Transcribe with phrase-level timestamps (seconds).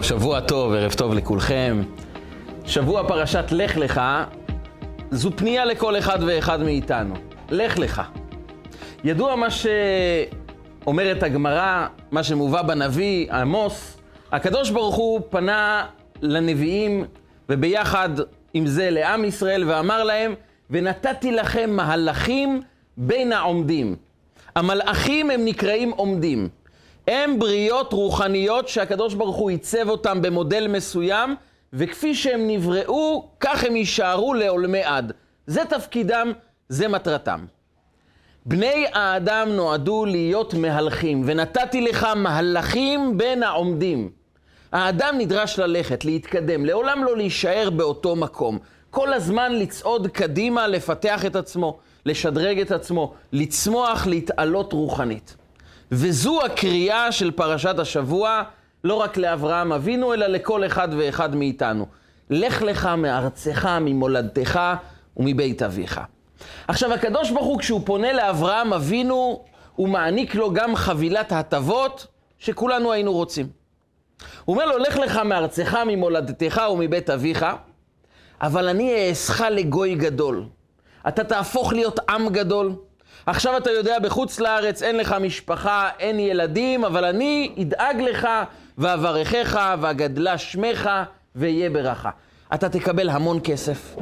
[0.00, 1.82] טוב, שבוע טוב, ערב טוב לכולכם.
[2.64, 4.00] שבוע פרשת לך לך,
[5.10, 7.14] זו פנייה לכל אחד ואחד מאיתנו.
[7.50, 8.02] לך לך.
[9.04, 13.96] ידוע מה שאומרת הגמרא, מה שמובא בנביא עמוס,
[14.32, 15.86] הקדוש ברוך הוא פנה
[16.22, 17.04] לנביאים
[17.48, 18.10] וביחד
[18.54, 20.34] עם זה לעם ישראל ואמר להם,
[20.70, 22.62] ונתתי לכם מהלכים
[22.96, 23.96] בין העומדים.
[24.56, 26.48] המלאכים הם נקראים עומדים.
[27.08, 31.36] הם בריות רוחניות שהקדוש ברוך הוא עיצב אותם במודל מסוים,
[31.72, 35.12] וכפי שהם נבראו, כך הם יישארו לעולמי עד.
[35.46, 36.32] זה תפקידם,
[36.68, 37.44] זה מטרתם.
[38.46, 44.10] בני האדם נועדו להיות מהלכים, ונתתי לך מהלכים בין העומדים.
[44.72, 48.58] האדם נדרש ללכת, להתקדם, לעולם לא להישאר באותו מקום.
[48.90, 55.36] כל הזמן לצעוד קדימה, לפתח את עצמו, לשדרג את עצמו, לצמוח, להתעלות רוחנית.
[55.92, 58.42] וזו הקריאה של פרשת השבוע,
[58.84, 61.86] לא רק לאברהם אבינו, אלא לכל אחד ואחד מאיתנו.
[62.30, 64.60] לך לך מארצך, ממולדתך
[65.16, 66.00] ומבית אביך.
[66.68, 69.44] עכשיו, הקדוש ברוך הוא, כשהוא פונה לאברהם אבינו,
[69.76, 72.06] הוא מעניק לו גם חבילת הטבות
[72.38, 73.46] שכולנו היינו רוצים.
[74.44, 77.46] הוא אומר לו, לך לך מארצך, ממולדתך ומבית אביך,
[78.40, 80.44] אבל אני אעשך לגוי גדול.
[81.08, 82.74] אתה תהפוך להיות עם גדול.
[83.26, 88.28] עכשיו אתה יודע, בחוץ לארץ אין לך משפחה, אין ילדים, אבל אני אדאג לך
[88.78, 90.90] ואברכך ואגדלה שמך
[91.36, 92.10] ויהיה ברכה.
[92.54, 93.96] אתה תקבל המון כסף.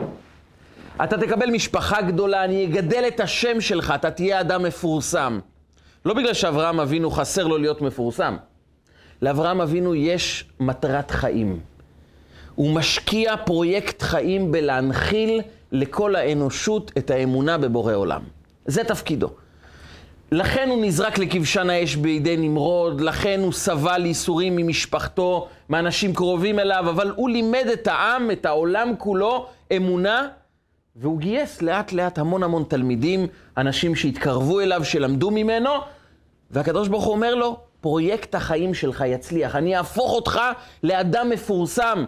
[1.04, 5.40] אתה תקבל משפחה גדולה, אני אגדל את השם שלך, אתה תהיה אדם מפורסם.
[6.04, 8.36] לא בגלל שאברהם אבינו חסר לו להיות מפורסם.
[9.22, 11.60] לאברהם אבינו יש מטרת חיים.
[12.54, 15.40] הוא משקיע פרויקט חיים בלהנחיל
[15.72, 18.37] לכל האנושות את האמונה בבורא עולם.
[18.68, 19.28] זה תפקידו.
[20.32, 26.84] לכן הוא נזרק לכבשן האש בידי נמרוד, לכן הוא סבל ייסורים ממשפחתו, מאנשים קרובים אליו,
[26.90, 29.46] אבל הוא לימד את העם, את העולם כולו,
[29.76, 30.28] אמונה,
[30.96, 33.26] והוא גייס לאט לאט המון המון תלמידים,
[33.56, 35.70] אנשים שהתקרבו אליו, שלמדו ממנו,
[36.50, 40.40] והקדוש ברוך הוא אומר לו, פרויקט החיים שלך יצליח, אני אהפוך אותך
[40.82, 42.04] לאדם מפורסם.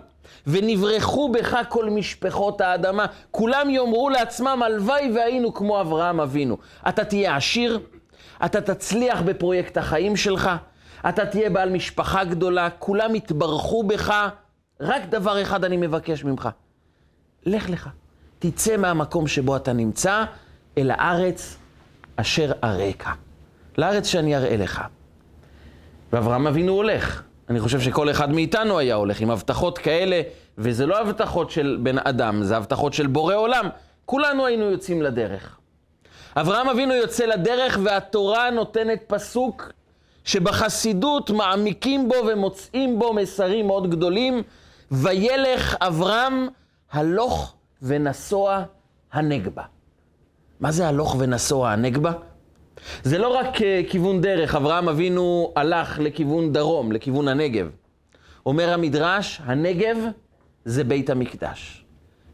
[0.46, 3.06] ונברחו בך כל משפחות האדמה.
[3.30, 6.58] כולם יאמרו לעצמם, הלוואי והיינו כמו אברהם אבינו.
[6.88, 7.80] אתה תהיה עשיר,
[8.44, 10.50] אתה תצליח בפרויקט החיים שלך,
[11.08, 14.28] אתה תהיה בעל משפחה גדולה, כולם יתברכו בך.
[14.80, 16.48] רק דבר אחד אני מבקש ממך,
[17.46, 17.88] לך לך,
[18.38, 20.24] תצא מהמקום שבו אתה נמצא
[20.78, 21.56] אל הארץ
[22.16, 23.16] אשר אראך.
[23.78, 24.82] לארץ שאני אראה לך.
[26.12, 27.22] ואברהם אבינו הולך.
[27.50, 30.22] אני חושב שכל אחד מאיתנו היה הולך עם הבטחות כאלה,
[30.58, 33.68] וזה לא הבטחות של בן אדם, זה הבטחות של בורא עולם.
[34.06, 35.58] כולנו היינו יוצאים לדרך.
[36.36, 39.72] אברהם אבינו יוצא לדרך, והתורה נותנת פסוק
[40.24, 44.42] שבחסידות מעמיקים בו ומוצאים בו מסרים מאוד גדולים.
[44.90, 46.48] וילך אברהם
[46.92, 48.62] הלוך ונסוע
[49.12, 49.62] הנגבה.
[50.60, 52.12] מה זה הלוך ונסוע הנגבה?
[53.02, 57.70] זה לא רק uh, כיוון דרך, אברהם אבינו הלך לכיוון דרום, לכיוון הנגב.
[58.46, 59.96] אומר המדרש, הנגב
[60.64, 61.84] זה בית המקדש.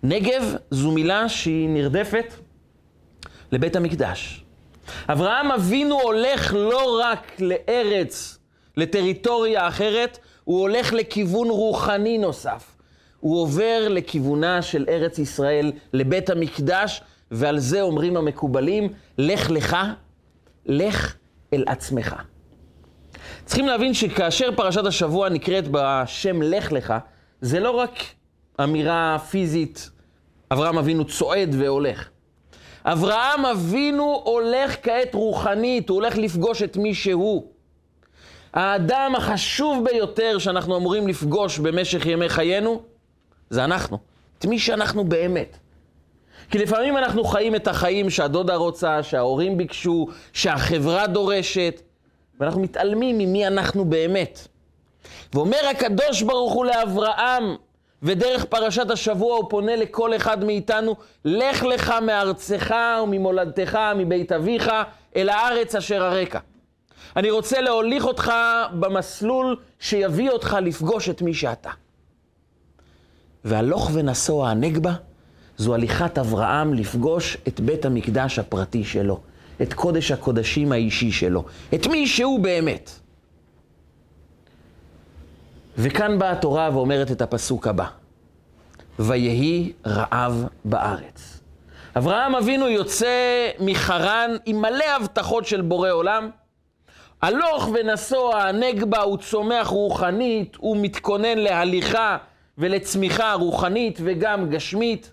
[0.02, 2.34] נגב זו מילה שהיא נרדפת
[3.52, 4.44] לבית המקדש.
[5.08, 8.38] אברהם אבינו הולך לא רק לארץ,
[8.76, 12.76] לטריטוריה אחרת, הוא הולך לכיוון רוחני נוסף.
[13.20, 19.76] הוא עובר לכיוונה של ארץ ישראל, לבית המקדש, ועל זה אומרים המקובלים, לך לך
[20.66, 21.14] לך
[21.52, 22.16] אל עצמך.
[23.44, 26.94] צריכים להבין שכאשר פרשת השבוע נקראת בשם לך לך,
[27.40, 27.90] זה לא רק
[28.64, 29.90] אמירה פיזית,
[30.50, 32.08] אברהם אבינו צועד והולך.
[32.84, 37.46] אברהם אבינו הולך כעת רוחנית, הוא הולך לפגוש את מי שהוא.
[38.54, 42.82] האדם החשוב ביותר שאנחנו אמורים לפגוש במשך ימי חיינו,
[43.50, 43.98] זה אנחנו.
[44.38, 45.58] את מי שאנחנו באמת.
[46.50, 51.82] כי לפעמים אנחנו חיים את החיים שהדודה רוצה, שההורים ביקשו, שהחברה דורשת,
[52.40, 54.48] ואנחנו מתעלמים ממי אנחנו באמת.
[55.34, 57.56] ואומר הקדוש ברוך הוא לאברהם,
[58.02, 64.70] ודרך פרשת השבוע הוא פונה לכל אחד מאיתנו, לך לך מארצך וממולדתך, מבית אביך,
[65.16, 66.38] אל הארץ אשר הרקע.
[67.16, 68.32] אני רוצה להוליך אותך
[68.72, 71.70] במסלול שיביא אותך לפגוש את מי שאתה.
[73.44, 74.92] והלוך ונסוע הנגבה
[75.56, 79.20] זו הליכת אברהם לפגוש את בית המקדש הפרטי שלו,
[79.62, 81.44] את קודש הקודשים האישי שלו,
[81.74, 82.90] את מי שהוא באמת.
[85.78, 87.86] וכאן באה התורה ואומרת את הפסוק הבא:
[88.98, 91.40] ויהי רעב בארץ.
[91.96, 96.30] אברהם אבינו יוצא מחרן עם מלא הבטחות של בורא עולם.
[97.22, 102.16] הלוך ונסוע, הנגבה הוא צומח רוחנית, הוא מתכונן להליכה
[102.58, 105.10] ולצמיחה רוחנית וגם גשמית.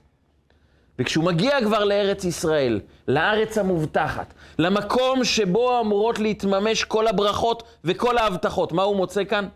[1.00, 8.72] וכשהוא מגיע כבר לארץ ישראל, לארץ המובטחת, למקום שבו אמורות להתממש כל הברכות וכל ההבטחות,
[8.72, 9.48] מה הוא מוצא כאן?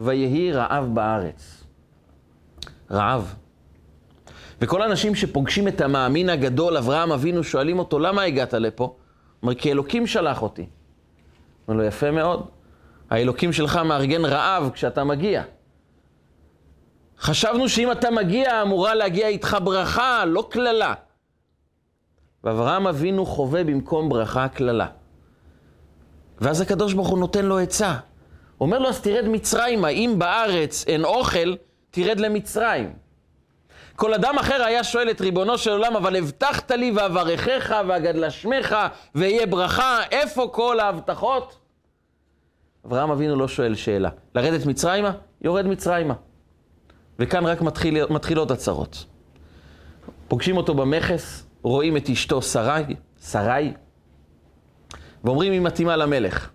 [0.00, 1.64] ויהי רעב בארץ.
[2.90, 3.34] רעב.
[4.60, 8.84] וכל האנשים שפוגשים את המאמין הגדול, אברהם אבינו, שואלים אותו, למה הגעת לפה?
[8.84, 8.94] הוא
[9.42, 10.66] אומר, כי אלוקים שלח אותי.
[11.68, 12.46] אומר לו, יפה מאוד.
[13.10, 15.42] האלוקים שלך מארגן רעב כשאתה מגיע.
[17.20, 20.94] חשבנו שאם אתה מגיע, אמורה להגיע איתך ברכה, לא קללה.
[22.44, 24.86] ואברהם אבינו חווה במקום ברכה קללה.
[26.40, 27.94] ואז הקדוש ברוך הוא נותן לו עצה.
[28.60, 31.54] אומר לו, אז תרד מצרימה, אם בארץ אין אוכל,
[31.90, 32.92] תרד למצרים.
[33.96, 38.76] כל אדם אחר היה שואל את ריבונו של עולם, אבל הבטחת לי ואברכך ואגדלה שמך
[39.14, 41.58] ויהיה ברכה, איפה כל ההבטחות?
[42.86, 44.10] אברהם אבינו לא שואל שאלה.
[44.34, 45.12] לרדת מצרימה?
[45.42, 46.14] יורד מצרימה.
[47.18, 49.04] וכאן רק מתחיל, מתחילות הצרות.
[50.28, 52.82] פוגשים אותו במכס, רואים את אשתו שרי,
[53.30, 53.72] שרי,
[55.24, 56.50] ואומרים היא מתאימה למלך.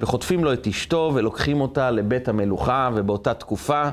[0.00, 3.88] וחוטפים לו את אשתו ולוקחים אותה לבית המלוכה, ובאותה תקופה,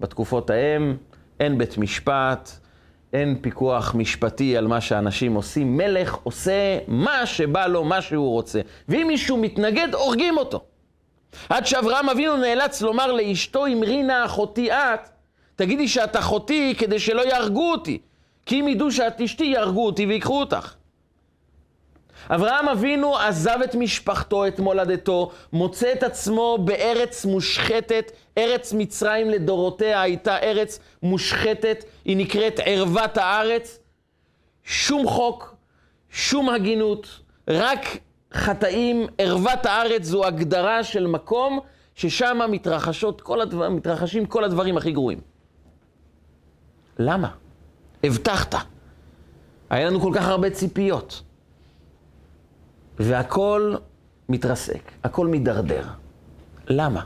[0.00, 0.96] בתקופות ההם,
[1.40, 2.50] אין בית משפט,
[3.12, 5.76] אין פיקוח משפטי על מה שאנשים עושים.
[5.76, 8.60] מלך עושה מה שבא לו, מה שהוא רוצה.
[8.88, 10.64] ואם מישהו מתנגד, הורגים אותו.
[11.48, 15.08] עד שאברהם אבינו נאלץ לומר לאשתו, אמרי נא אחותי את,
[15.56, 17.98] תגידי שאת אחותי כדי שלא יהרגו אותי.
[18.46, 20.74] כי אם ידעו שאת אשתי, יהרגו אותי ויקחו אותך.
[22.30, 30.02] אברהם אבינו עזב את משפחתו, את מולדתו, מוצא את עצמו בארץ מושחתת, ארץ מצרים לדורותיה
[30.02, 33.78] הייתה ארץ מושחתת, היא נקראת ערוות הארץ.
[34.64, 35.54] שום חוק,
[36.10, 37.86] שום הגינות, רק
[38.34, 41.60] חטאים, ערוות הארץ זו הגדרה של מקום
[41.94, 42.38] ששם
[43.42, 45.18] הדבר, מתרחשים כל הדברים הכי גרועים.
[46.98, 47.30] למה?
[48.04, 48.54] הבטחת.
[49.70, 51.22] היה לנו כל כך הרבה ציפיות.
[52.98, 53.74] והכל
[54.28, 55.84] מתרסק, הכל מידרדר.
[56.68, 57.04] למה?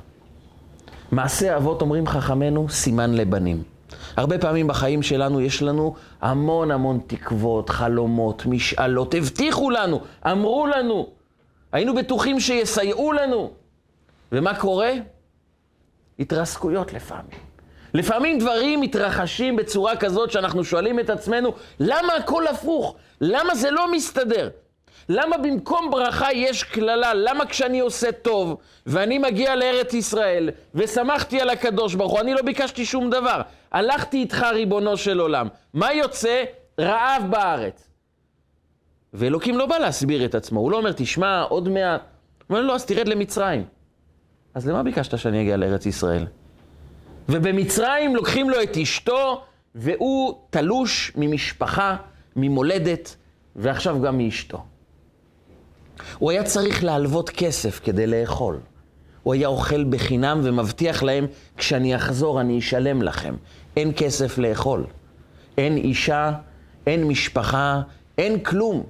[1.13, 3.63] מעשה אבות, אומרים חכמינו, סימן לבנים.
[4.17, 9.15] הרבה פעמים בחיים שלנו יש לנו המון המון תקוות, חלומות, משאלות.
[9.15, 11.09] הבטיחו לנו, אמרו לנו,
[11.73, 13.51] היינו בטוחים שיסייעו לנו.
[14.33, 14.93] ומה קורה?
[16.19, 17.39] התרסקויות לפעמים.
[17.95, 22.97] לפעמים דברים מתרחשים בצורה כזאת שאנחנו שואלים את עצמנו, למה הכל הפוך?
[23.21, 24.49] למה זה לא מסתדר?
[25.09, 27.15] למה במקום ברכה יש קללה?
[27.15, 28.57] למה כשאני עושה טוב,
[28.87, 33.41] ואני מגיע לארץ ישראל, ושמחתי על הקדוש ברוך הוא, אני לא ביקשתי שום דבר.
[33.73, 35.49] הלכתי איתך, ריבונו של עולם.
[35.75, 36.45] מה יוצא?
[36.81, 37.89] רעב בארץ.
[39.15, 42.01] ואלוקים לא בא להסביר את עצמו, הוא לא אומר, תשמע, עוד מעט.
[42.47, 43.65] הוא אומר, לא, אז תרד למצרים.
[44.55, 46.27] אז למה ביקשת שאני אגיע לארץ ישראל?
[47.29, 51.97] ובמצרים לוקחים לו את אשתו, והוא תלוש ממשפחה,
[52.37, 53.17] ממולדת,
[53.57, 54.65] ועכשיו גם מאשתו.
[56.19, 58.61] הוא היה צריך להלוות כסף כדי לאכול.
[59.23, 61.27] הוא היה אוכל בחינם ומבטיח להם,
[61.57, 63.35] כשאני אחזור אני אשלם לכם.
[63.77, 64.87] אין כסף לאכול.
[65.59, 66.33] אין אישה,
[66.87, 67.83] אין משפחה,
[68.19, 68.87] אין כלום.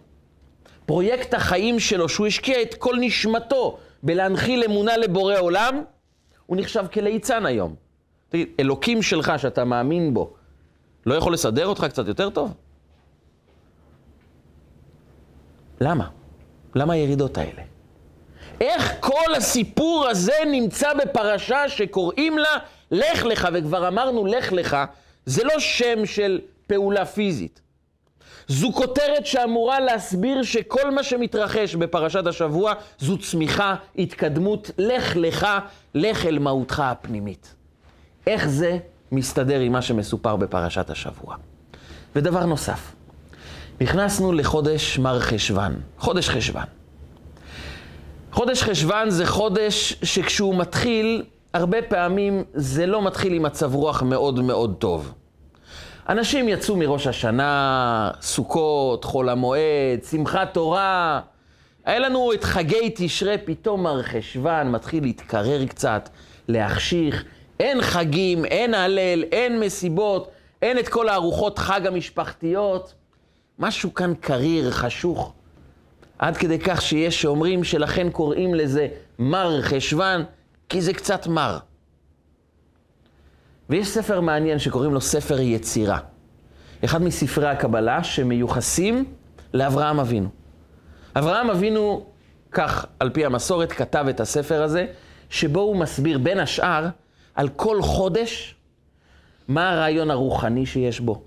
[0.87, 5.83] פרויקט החיים שלו, שהוא השקיע את כל נשמתו בלהנחיל אמונה לבורא עולם,
[6.47, 7.75] הוא נחשב כליצן היום.
[8.29, 10.33] תגיד, אלוקים שלך שאתה מאמין בו,
[11.07, 12.55] לא יכול לסדר אותך קצת יותר טוב?
[15.81, 16.09] למה?
[16.75, 17.63] למה הירידות האלה?
[18.61, 22.57] איך כל הסיפור הזה נמצא בפרשה שקוראים לה
[22.91, 24.77] לך לך, וכבר אמרנו לך לך,
[25.27, 27.61] זה לא שם של פעולה פיזית.
[28.49, 35.47] זו כותרת שאמורה להסביר שכל מה שמתרחש בפרשת השבוע זו צמיחה, התקדמות, לך לך,
[35.95, 37.55] לך אל מהותך הפנימית.
[38.27, 38.79] איך זה
[39.13, 41.37] מסתדר עם מה שמסופר בפרשת השבוע?
[42.17, 42.93] ודבר נוסף,
[43.81, 46.65] נכנסנו לחודש מר חשוון, חודש חשוון.
[48.33, 51.23] חודש חשוון זה חודש שכשהוא מתחיל,
[51.55, 55.13] הרבה פעמים זה לא מתחיל עם מצב רוח מאוד מאוד טוב.
[56.09, 61.21] אנשים יצאו מראש השנה, סוכות, חול המועד, שמחת תורה.
[61.85, 66.09] היה לנו את חגי תשרי, פתאום מר חשוון מתחיל להתקרר קצת,
[66.49, 67.25] להחשיך.
[67.61, 70.31] אין חגים, אין הלל, אין מסיבות,
[70.63, 72.95] אין את כל הארוחות חג המשפחתיות.
[73.59, 75.33] משהו כאן קריר, חשוך.
[76.19, 80.25] עד כדי כך שיש שאומרים שלכן קוראים לזה מר חשוון,
[80.69, 81.59] כי זה קצת מר.
[83.71, 85.99] ויש ספר מעניין שקוראים לו ספר יצירה.
[86.85, 89.05] אחד מספרי הקבלה שמיוחסים
[89.55, 90.29] לאברהם אבינו.
[91.17, 92.07] אברהם אבינו
[92.53, 94.87] כך על פי המסורת כתב את הספר הזה,
[95.31, 96.87] שבו הוא מסביר בין השאר
[97.35, 98.55] על כל חודש
[99.49, 101.23] מה הרעיון הרוחני שיש בו,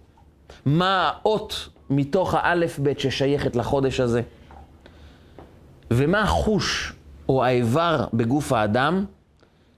[0.66, 4.22] מה האות מתוך האלף-בית ששייכת לחודש הזה,
[5.92, 6.94] ומה החוש
[7.30, 9.06] או האיבר בגוף האדם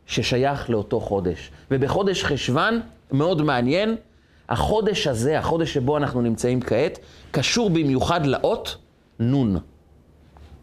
[0.05, 1.51] ששייך לאותו חודש.
[1.71, 3.95] ובחודש חשוון, מאוד מעניין,
[4.49, 6.99] החודש הזה, החודש שבו אנחנו נמצאים כעת,
[7.31, 8.77] קשור במיוחד לאות
[9.19, 9.59] נון.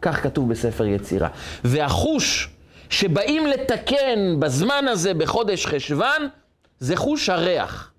[0.01, 1.29] כך כתוב בספר יצירה.
[1.63, 2.49] והחוש
[2.89, 6.27] שבאים לתקן בזמן הזה, בחודש חשוון,
[6.79, 7.91] זה חוש הריח.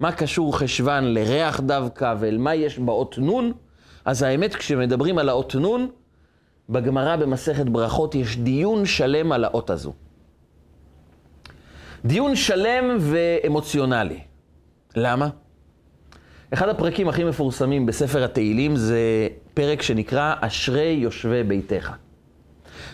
[0.00, 3.52] מה קשור חשוון לריח דווקא ואל מה יש באות נון?
[4.04, 5.88] אז האמת, כשמדברים על האות נון,
[6.68, 9.92] בגמרא במסכת ברכות יש דיון שלם על האות הזו.
[12.04, 14.20] דיון שלם ואמוציונלי.
[14.96, 15.28] למה?
[16.54, 21.92] אחד הפרקים הכי מפורסמים בספר התהילים זה פרק שנקרא אשרי יושבי ביתך.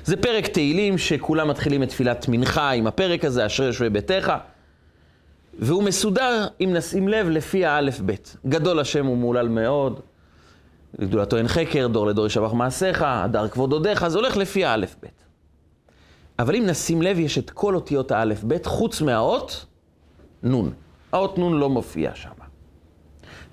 [0.04, 4.32] זה פרק תהילים שכולם מתחילים את תפילת מנחה עם הפרק הזה, אשרי יושבי ביתך,
[5.58, 8.36] והוא מסודר, אם נשים לב, לפי האלף-בית.
[8.46, 10.00] גדול השם ומהולל מאוד,
[11.00, 15.24] גדולתו אין חקר, דור לדור ישבח מעשיך, הדר כבוד עודיך, זה הולך לפי האלף-בית.
[16.38, 19.66] אבל אם נשים לב, יש את כל אותיות האלף-בית, חוץ מהאות
[20.42, 20.72] נון.
[21.12, 22.30] האות נון לא מופיע שם.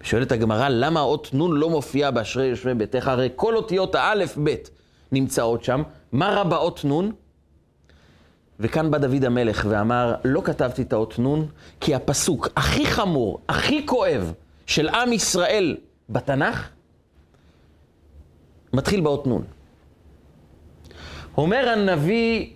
[0.02, 3.08] שואלת הגמרא, למה האות נון לא מופיע באשרי יושבי ביתך?
[3.08, 4.70] הרי כל אותיות האלף-בית
[5.12, 5.84] נמצאות שם.
[6.12, 7.12] מה רע באות נון?
[8.60, 11.48] וכאן בא דוד המלך ואמר, לא כתבתי את האות נון,
[11.80, 14.34] כי הפסוק הכי חמור, הכי כואב
[14.66, 15.78] של עם ישראל
[16.10, 16.70] בתנ"ך,
[18.74, 19.44] מתחיל באות נון.
[21.38, 22.50] אומר הנביא,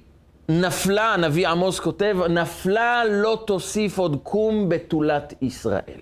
[0.49, 6.01] נפלה, הנביא עמוס כותב, נפלה לא תוסיף עוד קום בתולת ישראל.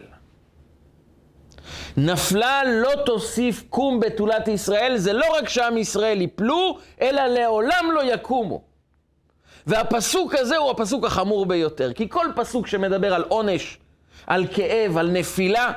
[1.98, 8.14] נפלה לא תוסיף קום בתולת ישראל, זה לא רק שעם ישראל יפלו, אלא לעולם לא
[8.14, 8.71] יקומו.
[9.68, 13.78] והפסוק הזה הוא הפסוק החמור ביותר, כי כל פסוק שמדבר על עונש,
[14.28, 15.72] על כאב, על נפילה,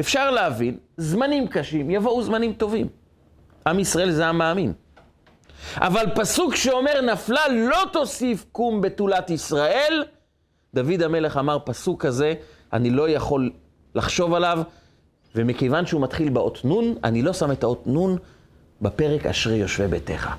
[0.00, 2.88] אפשר להבין, זמנים קשים, יבואו זמנים טובים.
[3.66, 4.72] עם ישראל זה עם מאמין.
[5.76, 10.04] אבל פסוק שאומר נפלה לא תוסיף קום בתולת ישראל,
[10.74, 12.34] דוד המלך אמר פסוק כזה,
[12.72, 13.50] אני לא יכול
[13.94, 14.58] לחשוב עליו,
[15.34, 18.18] ומכיוון שהוא מתחיל באות נון, אני לא שם את האות נון
[18.82, 20.30] בפרק אשרי יושבי ביתך.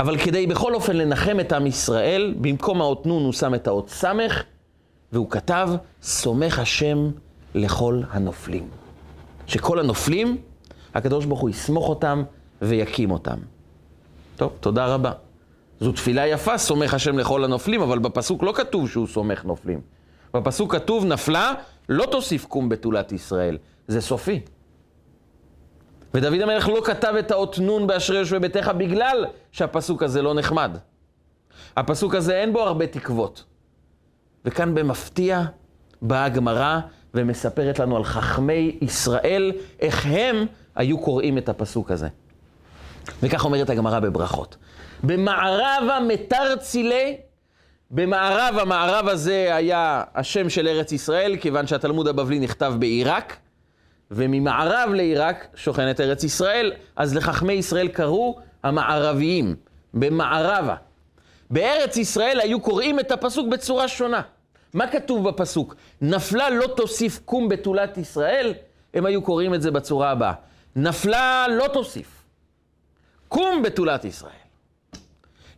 [0.00, 3.88] אבל כדי בכל אופן לנחם את עם ישראל, במקום האות נון הוא שם את האות
[3.88, 4.42] סמך,
[5.12, 5.68] והוא כתב,
[6.02, 7.10] סומך השם
[7.54, 8.68] לכל הנופלים.
[9.46, 10.36] שכל הנופלים,
[10.94, 12.22] הקדוש ברוך הוא יסמוך אותם
[12.62, 13.36] ויקים אותם.
[14.36, 15.12] טוב, תודה רבה.
[15.80, 19.80] זו תפילה יפה, סומך השם לכל הנופלים, אבל בפסוק לא כתוב שהוא סומך נופלים.
[20.34, 21.52] בפסוק כתוב, נפלה,
[21.88, 23.58] לא תוסיף קום בתולת ישראל.
[23.88, 24.40] זה סופי.
[26.14, 30.76] ודוד המלך לא כתב את האות נון באשרי יושבי ביתך בגלל שהפסוק הזה לא נחמד.
[31.76, 33.44] הפסוק הזה אין בו הרבה תקוות.
[34.44, 35.42] וכאן במפתיע
[36.02, 36.80] באה הגמרא
[37.14, 42.08] ומספרת לנו על חכמי ישראל, איך הם היו קוראים את הפסוק הזה.
[43.22, 44.56] וכך אומרת הגמרא בברכות.
[45.02, 47.16] במערבה מתר צילי,
[47.90, 53.36] במערב, המערב הזה היה השם של ארץ ישראל, כיוון שהתלמוד הבבלי נכתב בעיראק,
[54.10, 59.56] וממערב לעיראק שוכנת ארץ ישראל, אז לחכמי ישראל קראו המערביים,
[59.94, 60.74] במערבה.
[61.50, 64.20] בארץ ישראל היו קוראים את הפסוק בצורה שונה.
[64.74, 65.74] מה כתוב בפסוק?
[66.00, 68.54] נפלה לא תוסיף קום בתולת ישראל,
[68.94, 70.32] הם היו קוראים את זה בצורה הבאה.
[70.76, 72.22] נפלה לא תוסיף,
[73.28, 74.32] קום בתולת ישראל.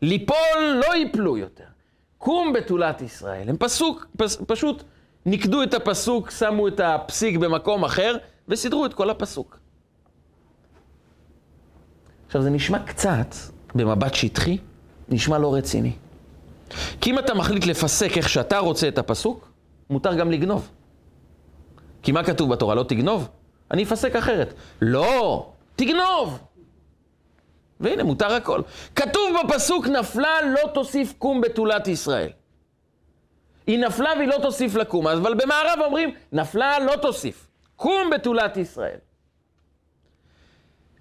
[0.03, 1.65] ליפול לא ייפלו יותר,
[2.19, 3.49] קום בתולת ישראל.
[3.49, 4.83] הם פסוק, פס, פשוט
[5.27, 8.17] ניקדו את הפסוק, שמו את הפסיק במקום אחר,
[8.49, 9.59] וסידרו את כל הפסוק.
[12.27, 13.35] עכשיו, זה נשמע קצת,
[13.75, 14.59] במבט שטחי,
[15.09, 15.93] נשמע לא רציני.
[17.01, 19.49] כי אם אתה מחליט לפסק איך שאתה רוצה את הפסוק,
[19.91, 20.69] מותר גם לגנוב.
[22.03, 22.75] כי מה כתוב בתורה?
[22.75, 23.29] לא תגנוב?
[23.71, 24.55] אני אפסק אחרת.
[24.83, 26.39] לא, תגנוב!
[27.81, 28.63] והנה, מותר הכל.
[28.97, 32.31] כתוב בפסוק, נפלה לא תוסיף קום בתולת ישראל.
[33.67, 35.07] היא נפלה והיא לא תוסיף לקום.
[35.07, 37.49] אבל במערב אומרים, נפלה לא תוסיף.
[37.83, 38.99] קום בתולת ישראל.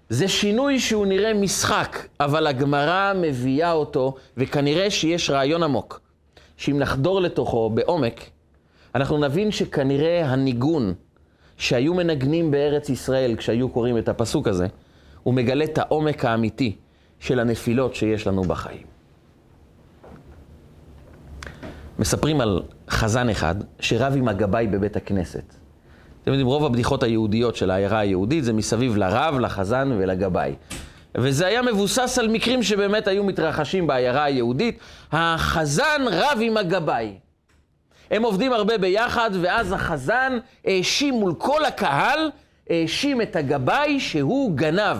[0.08, 6.00] זה שינוי שהוא נראה משחק, אבל הגמרא מביאה אותו, וכנראה שיש רעיון עמוק,
[6.56, 8.20] שאם נחדור לתוכו בעומק,
[8.94, 10.94] אנחנו נבין שכנראה הניגון
[11.56, 14.66] שהיו מנגנים בארץ ישראל כשהיו קוראים את הפסוק הזה,
[15.22, 16.76] הוא מגלה את העומק האמיתי
[17.20, 18.86] של הנפילות שיש לנו בחיים.
[21.98, 25.61] מספרים על חזן אחד שרב עם הגבאי בבית הכנסת.
[26.22, 30.54] אתם יודעים, רוב הבדיחות היהודיות של העיירה היהודית זה מסביב לרב, לחזן ולגבאי.
[31.14, 34.78] וזה היה מבוסס על מקרים שבאמת היו מתרחשים בעיירה היהודית.
[35.12, 37.14] החזן רב עם הגבאי.
[38.10, 42.30] הם עובדים הרבה ביחד, ואז החזן האשים מול כל הקהל,
[42.70, 44.96] האשים את הגבאי שהוא גנב.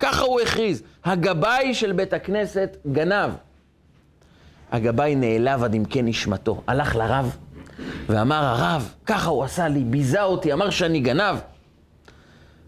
[0.00, 3.30] ככה הוא הכריז, הגבאי של בית הכנסת גנב.
[4.72, 7.36] הגבאי נעלב עד עמקי נשמתו, הלך לרב
[8.06, 11.36] ואמר, הרב, ככה הוא עשה לי, ביזה אותי, אמר שאני גנב.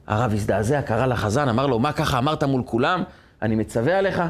[0.06, 3.02] הרב הזדעזע, קרא לחזן, אמר לו, מה ככה אמרת מול כולם?
[3.42, 4.22] אני מצווה עליך,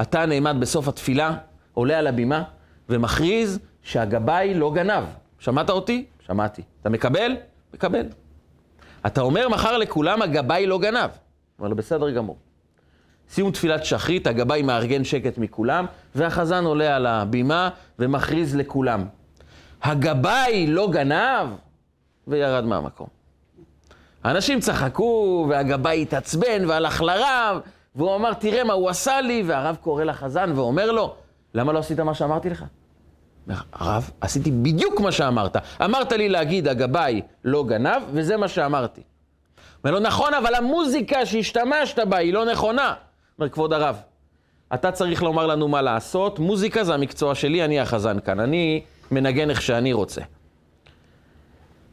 [0.00, 1.36] אתה נעמד בסוף התפילה,
[1.74, 2.42] עולה על הבימה
[2.88, 5.04] ומכריז שהגבאי לא גנב.
[5.38, 6.04] שמעת אותי?
[6.26, 6.62] שמעתי.
[6.80, 7.36] אתה מקבל?
[7.74, 8.06] מקבל.
[9.06, 11.10] אתה אומר מחר לכולם, הגבאי לא גנב.
[11.58, 12.36] אומר לו, בסדר גמור.
[13.30, 17.68] סיום תפילת שחרית, הגבאי מארגן שקט מכולם, והחזן עולה על הבימה
[17.98, 19.04] ומכריז לכולם.
[19.82, 21.48] הגבאי לא גנב,
[22.26, 23.06] וירד מהמקום.
[24.24, 27.60] האנשים צחקו, והגבאי התעצבן והלך לרב,
[27.94, 31.14] והוא אמר, תראה מה הוא עשה לי, והרב קורא לחזן ואומר לו,
[31.54, 32.64] למה לא עשית מה שאמרתי לך?
[33.72, 35.56] הרב, עשיתי בדיוק מה שאמרת.
[35.84, 39.02] אמרת לי להגיד, הגבאי לא גנב, וזה מה שאמרתי.
[39.84, 42.94] אומר לו, נכון, אבל המוזיקה שהשתמשת בה היא לא נכונה.
[43.38, 43.96] אומר, כבוד הרב,
[44.74, 49.50] אתה צריך לומר לנו מה לעשות, מוזיקה זה המקצוע שלי, אני החזן כאן, אני מנגן
[49.50, 50.20] איך שאני רוצה.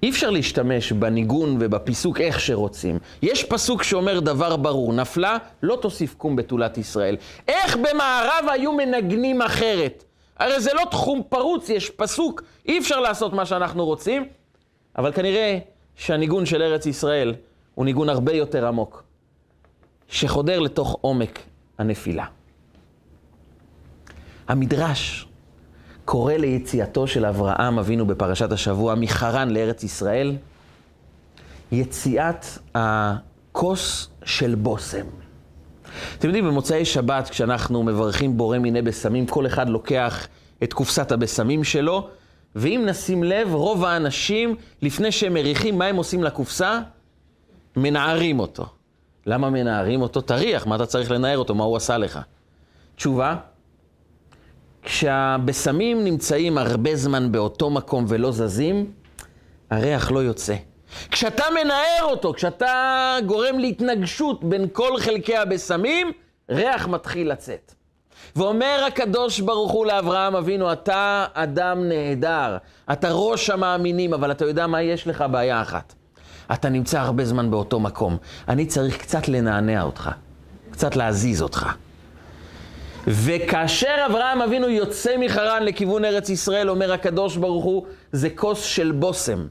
[0.04, 3.00] אי אפשר להשתמש בניגון ובפיסוק איך שרוצים.
[3.22, 7.18] יש פסוק שאומר דבר ברור, נפלה, לא תוסיף קום בתולת ישראל.
[7.48, 10.04] איך במערב היו מנגנים אחרת?
[10.38, 14.26] הרי זה לא תחום פרוץ, יש פסוק, אי אפשר לעשות מה שאנחנו רוצים,
[14.98, 15.60] אבל כנראה
[15.96, 17.36] שהניגון של ארץ ישראל
[17.76, 19.04] הוא ניגון הרבה יותר עמוק,
[20.08, 21.40] שחודר לתוך עומק
[21.78, 22.26] הנפילה.
[24.48, 25.28] המדרש
[26.06, 30.36] קורא ליציאתו של אברהם אבינו בפרשת השבוע מחרן לארץ ישראל,
[31.72, 32.46] יציאת
[32.76, 35.06] הכוס של בושם.
[36.18, 40.28] אתם יודעים, במוצאי שבת, כשאנחנו מברכים בורא מיני בשמים, כל אחד לוקח
[40.64, 42.08] את קופסת הבשמים שלו,
[42.56, 46.80] ואם נשים לב, רוב האנשים, לפני שהם מריחים, מה הם עושים לקופסה?
[47.76, 48.66] מנערים אותו.
[49.26, 50.22] למה מנערים אותו?
[50.22, 51.56] תריח, מה אתה צריך לנער אותו?
[51.56, 52.20] מה הוא עשה לך?
[52.96, 53.36] תשובה,
[54.86, 58.92] כשהבשמים נמצאים הרבה זמן באותו מקום ולא זזים,
[59.72, 60.56] הריח לא יוצא.
[61.12, 66.12] כשאתה מנער אותו, כשאתה גורם להתנגשות בין כל חלקי הבשמים,
[66.50, 67.74] ריח מתחיל לצאת.
[68.36, 72.58] ואומר הקדוש ברוך הוא לאברהם אבינו, אתה אדם נהדר,
[72.92, 75.24] אתה ראש המאמינים, אבל אתה יודע מה יש לך?
[75.32, 75.94] בעיה אחת.
[76.54, 78.18] אתה נמצא הרבה זמן באותו מקום.
[78.48, 80.10] אני צריך קצת לנענע אותך,
[80.72, 81.70] קצת להזיז אותך.
[83.08, 88.92] וכאשר אברהם אבינו יוצא מחרן לכיוון ארץ ישראל, אומר הקדוש ברוך הוא, זה כוס של
[88.92, 89.48] בושם.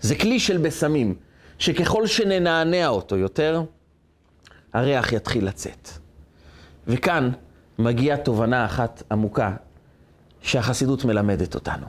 [0.00, 1.14] זה כלי של בשמים,
[1.58, 3.62] שככל שננענע אותו יותר,
[4.72, 5.88] הריח יתחיל לצאת.
[6.86, 7.30] וכאן
[7.78, 9.52] מגיעה תובנה אחת עמוקה
[10.42, 11.86] שהחסידות מלמדת אותנו.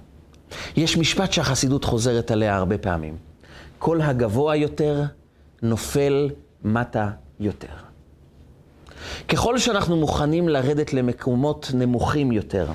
[0.75, 3.17] יש משפט שהחסידות חוזרת עליה הרבה פעמים.
[3.79, 5.03] כל הגבוה יותר
[5.61, 6.29] נופל
[6.63, 7.86] מטה יותר.
[9.27, 12.67] ככל שאנחנו מוכנים לרדת למקומות נמוכים יותר,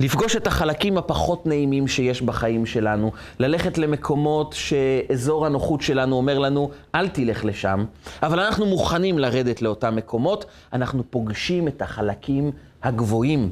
[0.00, 6.70] לפגוש את החלקים הפחות נעימים שיש בחיים שלנו, ללכת למקומות שאזור הנוחות שלנו אומר לנו,
[6.94, 7.84] אל תלך לשם,
[8.22, 12.50] אבל אנחנו מוכנים לרדת לאותם מקומות, אנחנו פוגשים את החלקים
[12.82, 13.50] הגבוהים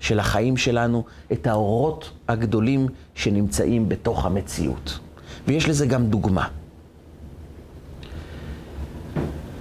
[0.00, 4.98] של החיים שלנו, את האורות הגדולים שנמצאים בתוך המציאות.
[5.48, 6.48] ויש לזה גם דוגמה.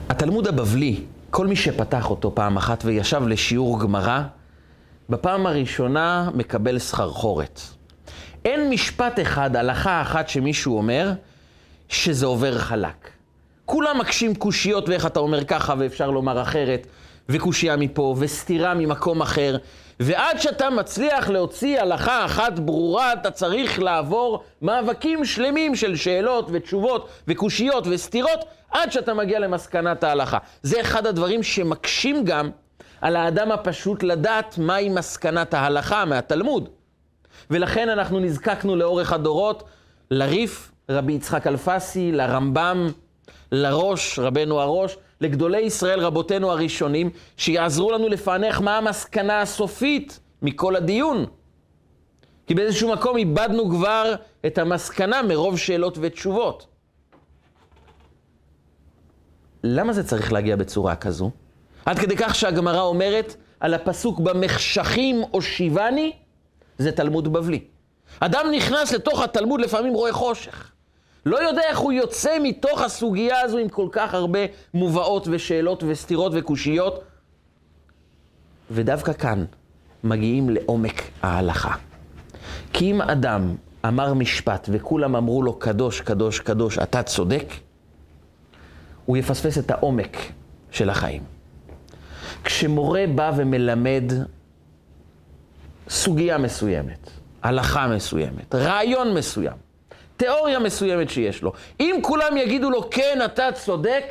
[0.10, 1.04] התלמוד הבבלי,
[1.36, 4.22] כל מי שפתח אותו פעם אחת וישב לשיעור גמרא,
[5.10, 7.62] בפעם הראשונה מקבל סחרחורת.
[8.46, 11.12] אין משפט אחד, הלכה אחת שמישהו אומר,
[11.90, 13.10] שזה עובר חלק.
[13.66, 16.88] כולם מקשים קושיות ואיך אתה אומר ככה ואפשר לומר אחרת,
[17.30, 19.58] וקושייה מפה, וסתירה ממקום אחר,
[20.00, 27.10] ועד שאתה מצליח להוציא הלכה אחת ברורה, אתה צריך לעבור מאבקים שלמים של שאלות ותשובות
[27.28, 30.38] וקושיות וסתירות, עד שאתה מגיע למסקנת ההלכה.
[30.62, 32.50] זה אחד הדברים שמקשים גם
[33.02, 36.70] על האדם הפשוט לדעת מהי מסקנת ההלכה מהתלמוד.
[37.52, 39.64] ולכן אנחנו נזקקנו לאורך הדורות
[40.12, 42.88] לריף, רבי יצחק אלפסי, לרמב"ם,
[43.52, 51.26] לראש, רבנו הראש, לגדולי ישראל, רבותינו הראשונים, שיעזרו לנו לפענח מה המסקנה הסופית מכל הדיון.
[52.48, 56.68] כי באיזשהו מקום איבדנו כבר את המסקנה מרוב שאלות ותשובות.
[59.64, 61.32] למה זה צריך להגיע בצורה כזו?
[61.86, 66.12] עד כדי כך שהגמרא אומרת על הפסוק במחשכים הושיבני,
[66.78, 67.64] זה תלמוד בבלי.
[68.20, 70.73] אדם נכנס לתוך התלמוד, לפעמים רואה חושך.
[71.26, 74.40] לא יודע איך הוא יוצא מתוך הסוגיה הזו עם כל כך הרבה
[74.74, 77.04] מובאות ושאלות וסתירות וקושיות.
[78.72, 79.46] ודווקא כאן
[80.04, 81.76] מגיעים לעומק ההלכה.
[82.74, 83.56] כי אם אדם
[83.88, 87.46] אמר משפט וכולם אמרו לו, קדוש, קדוש, קדוש, אתה צודק,
[89.06, 90.18] הוא יפספס את העומק
[90.72, 91.24] של החיים.
[92.44, 94.04] כשמורה בא ומלמד
[95.90, 97.10] סוגיה מסוימת,
[97.44, 99.58] הלכה מסוימת, רעיון מסוים,
[100.18, 104.04] תיאוריה מסוימת שיש לו, אם כולם יגידו לו, כן, אתה צודק,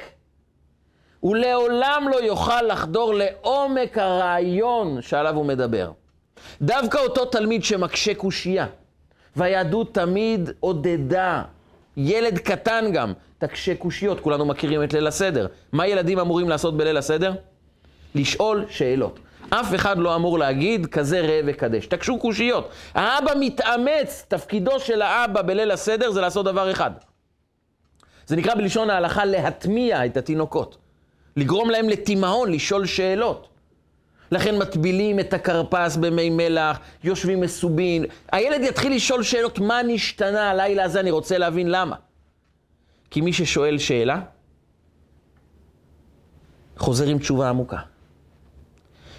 [1.20, 5.90] הוא לעולם לא יוכל לחדור לעומק הרעיון שעליו הוא מדבר.
[6.62, 8.66] דווקא אותו תלמיד שמקשה קושייה,
[9.36, 11.42] והיהדות תמיד עודדה,
[11.96, 15.46] ילד קטן גם, תקשה קושיות, כולנו מכירים את ליל הסדר.
[15.72, 17.34] מה ילדים אמורים לעשות בליל הסדר?
[18.14, 19.18] לשאול שאלות.
[19.60, 21.86] אף אחד לא אמור להגיד כזה ראה וקדש.
[21.86, 22.70] תקשו קושיות.
[22.94, 26.90] האבא מתאמץ, תפקידו של האבא בליל הסדר זה לעשות דבר אחד.
[28.26, 30.76] זה נקרא בלשון ההלכה להטמיע את התינוקות.
[31.36, 33.48] לגרום להם לתימהון, לשאול שאלות.
[34.30, 38.04] לכן מטבילים את הכרפס במי מלח, יושבים מסובין.
[38.32, 41.96] הילד יתחיל לשאול שאלות, מה נשתנה הלילה הזה, אני רוצה להבין למה.
[43.10, 44.20] כי מי ששואל שאלה,
[46.76, 47.91] חוזר עם תשובה עמוקה.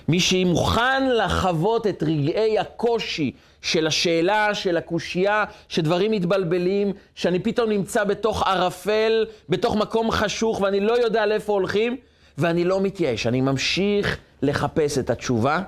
[0.08, 8.04] מי שמוכן לחוות את רגעי הקושי של השאלה, של הקושייה, שדברים מתבלבלים, שאני פתאום נמצא
[8.04, 11.98] בתוך ערפל, בתוך מקום חשוך, ואני לא יודע לאיפה הולכים,
[12.38, 15.62] ואני לא מתייאש, אני ממשיך לחפש את התשובה,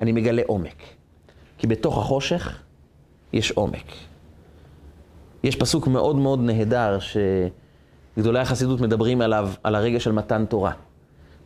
[0.00, 0.82] אני מגלה עומק.
[1.58, 2.58] כי בתוך החושך
[3.32, 3.92] יש עומק.
[5.44, 6.98] יש פסוק מאוד מאוד נהדר
[8.16, 10.72] שגדולי החסידות מדברים עליו, על הרגע של מתן תורה.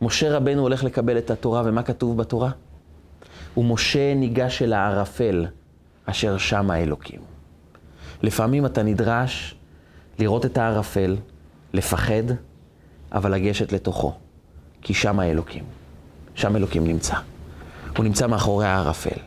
[0.01, 2.51] משה רבנו הולך לקבל את התורה, ומה כתוב בתורה?
[3.57, 5.45] ומשה ניגש אל הערפל,
[6.05, 7.19] אשר שם האלוקים.
[8.21, 9.55] לפעמים אתה נדרש
[10.19, 11.15] לראות את הערפל,
[11.73, 12.23] לפחד,
[13.11, 14.13] אבל לגשת לתוכו,
[14.81, 15.63] כי שם האלוקים.
[16.35, 17.15] שם אלוקים נמצא.
[17.97, 19.19] הוא נמצא מאחורי הערפל.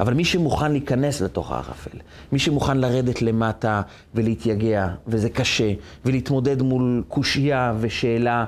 [0.00, 1.98] אבל מי שמוכן להיכנס לתוך הערפל,
[2.32, 3.82] מי שמוכן לרדת למטה
[4.14, 5.72] ולהתייגע, וזה קשה,
[6.04, 8.44] ולהתמודד מול קושייה ושאלה,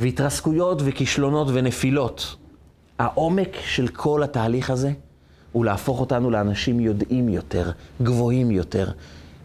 [0.00, 2.36] והתרסקויות וכישלונות ונפילות,
[2.98, 4.92] העומק של כל התהליך הזה
[5.52, 7.70] הוא להפוך אותנו לאנשים יודעים יותר,
[8.02, 8.90] גבוהים יותר,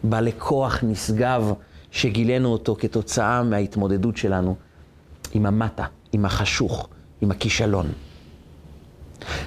[0.04, 1.52] בעלי כוח נשגב
[1.90, 4.56] שגילינו אותו כתוצאה מההתמודדות שלנו
[5.32, 6.88] עם המטה, עם החשוך,
[7.20, 7.86] עם הכישלון.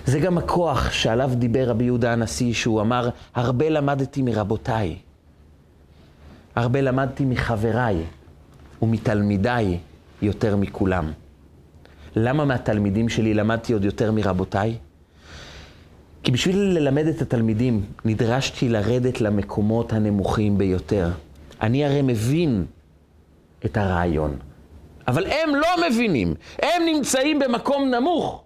[0.06, 4.95] זה גם הכוח שעליו דיבר רבי יהודה הנשיא, שהוא אמר, הרבה למדתי מרבותיי,
[6.56, 8.04] הרבה למדתי מחבריי
[8.82, 9.80] ומתלמידיי
[10.21, 11.12] יותר מכולם.
[12.15, 14.75] למה מהתלמידים שלי למדתי עוד יותר מרבותיי?
[16.23, 21.10] כי בשביל ללמד את התלמידים נדרשתי לרדת למקומות הנמוכים ביותר.
[21.62, 22.65] אני הרי מבין
[23.65, 24.38] את הרעיון,
[25.08, 28.43] אבל הם לא מבינים, הם נמצאים במקום נמוך.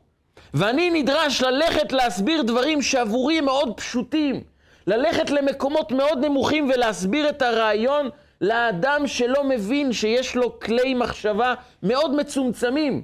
[0.54, 4.42] ואני נדרש ללכת להסביר דברים שעבורי מאוד פשוטים.
[4.88, 8.10] ללכת למקומות מאוד נמוכים ולהסביר את הרעיון
[8.44, 11.54] לאדם שלא מבין שיש לו כלי מחשבה
[11.84, 13.02] מאוד מצומצמים.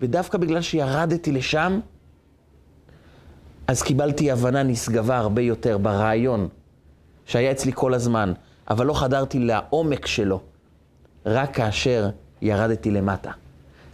[0.00, 1.80] ודווקא בגלל שירדתי לשם,
[3.66, 6.48] אז קיבלתי הבנה נשגבה הרבה יותר ברעיון
[7.26, 8.32] שהיה אצלי כל הזמן,
[8.70, 10.40] אבל לא חדרתי לעומק שלו,
[11.26, 12.10] רק כאשר
[12.42, 13.30] ירדתי למטה.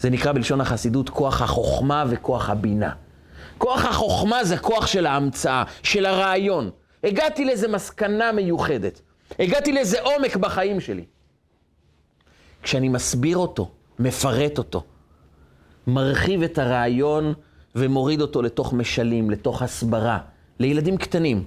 [0.00, 2.92] זה נקרא בלשון החסידות כוח החוכמה וכוח הבינה.
[3.58, 6.70] כוח החוכמה זה כוח של ההמצאה, של הרעיון.
[7.04, 9.00] הגעתי לאיזה מסקנה מיוחדת.
[9.38, 11.04] הגעתי לאיזה עומק בחיים שלי.
[12.62, 14.82] כשאני מסביר אותו, מפרט אותו,
[15.86, 17.34] מרחיב את הרעיון
[17.74, 20.18] ומוריד אותו לתוך משלים, לתוך הסברה,
[20.58, 21.44] לילדים קטנים.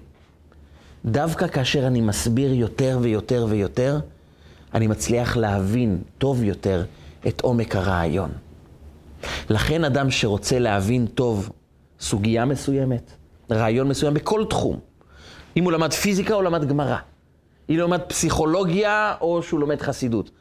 [1.06, 4.00] דווקא כאשר אני מסביר יותר ויותר ויותר,
[4.74, 6.86] אני מצליח להבין טוב יותר
[7.28, 8.32] את עומק הרעיון.
[9.50, 11.50] לכן אדם שרוצה להבין טוב
[12.00, 13.12] סוגיה מסוימת,
[13.52, 14.80] רעיון מסוים בכל תחום,
[15.58, 16.98] אם הוא למד פיזיקה או למד גמרא,
[17.70, 20.32] אם הוא למד פסיכולוגיה או שהוא לומד חסידות,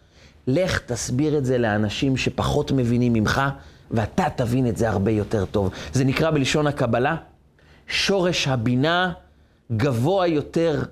[0.47, 3.43] לך תסביר את זה לאנשים שפחות מבינים ממך,
[3.91, 5.71] ואתה תבין את זה הרבה יותר טוב.
[5.93, 7.17] זה נקרא בלשון הקבלה,
[7.87, 9.13] שורש הבינה
[9.73, 10.83] גבוה יותר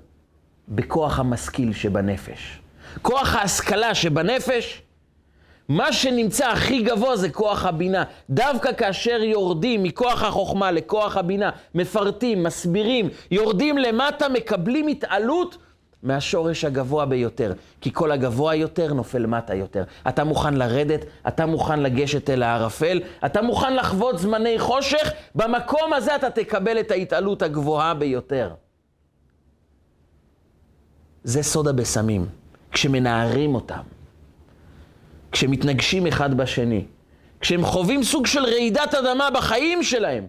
[0.69, 2.59] בכוח המשכיל שבנפש.
[3.01, 4.81] כוח ההשכלה שבנפש
[5.69, 8.03] מה שנמצא הכי גבוה זה כוח הבינה.
[8.29, 15.57] דווקא כאשר יורדים מכוח החוכמה לכוח הבינה, מפרטים, מסבירים, יורדים למטה, מקבלים התעלות
[16.03, 17.53] מהשורש הגבוה ביותר.
[17.81, 19.83] כי כל הגבוה יותר נופל מטה יותר.
[20.07, 26.15] אתה מוכן לרדת, אתה מוכן לגשת אל הערפל, אתה מוכן לחוות זמני חושך, במקום הזה
[26.15, 28.53] אתה תקבל את ההתעלות הגבוהה ביותר.
[31.23, 32.25] זה סוד הבשמים.
[32.71, 33.81] כשמנערים אותם,
[35.31, 36.85] כשמתנגשים אחד בשני,
[37.39, 40.27] כשהם חווים סוג של רעידת אדמה בחיים שלהם,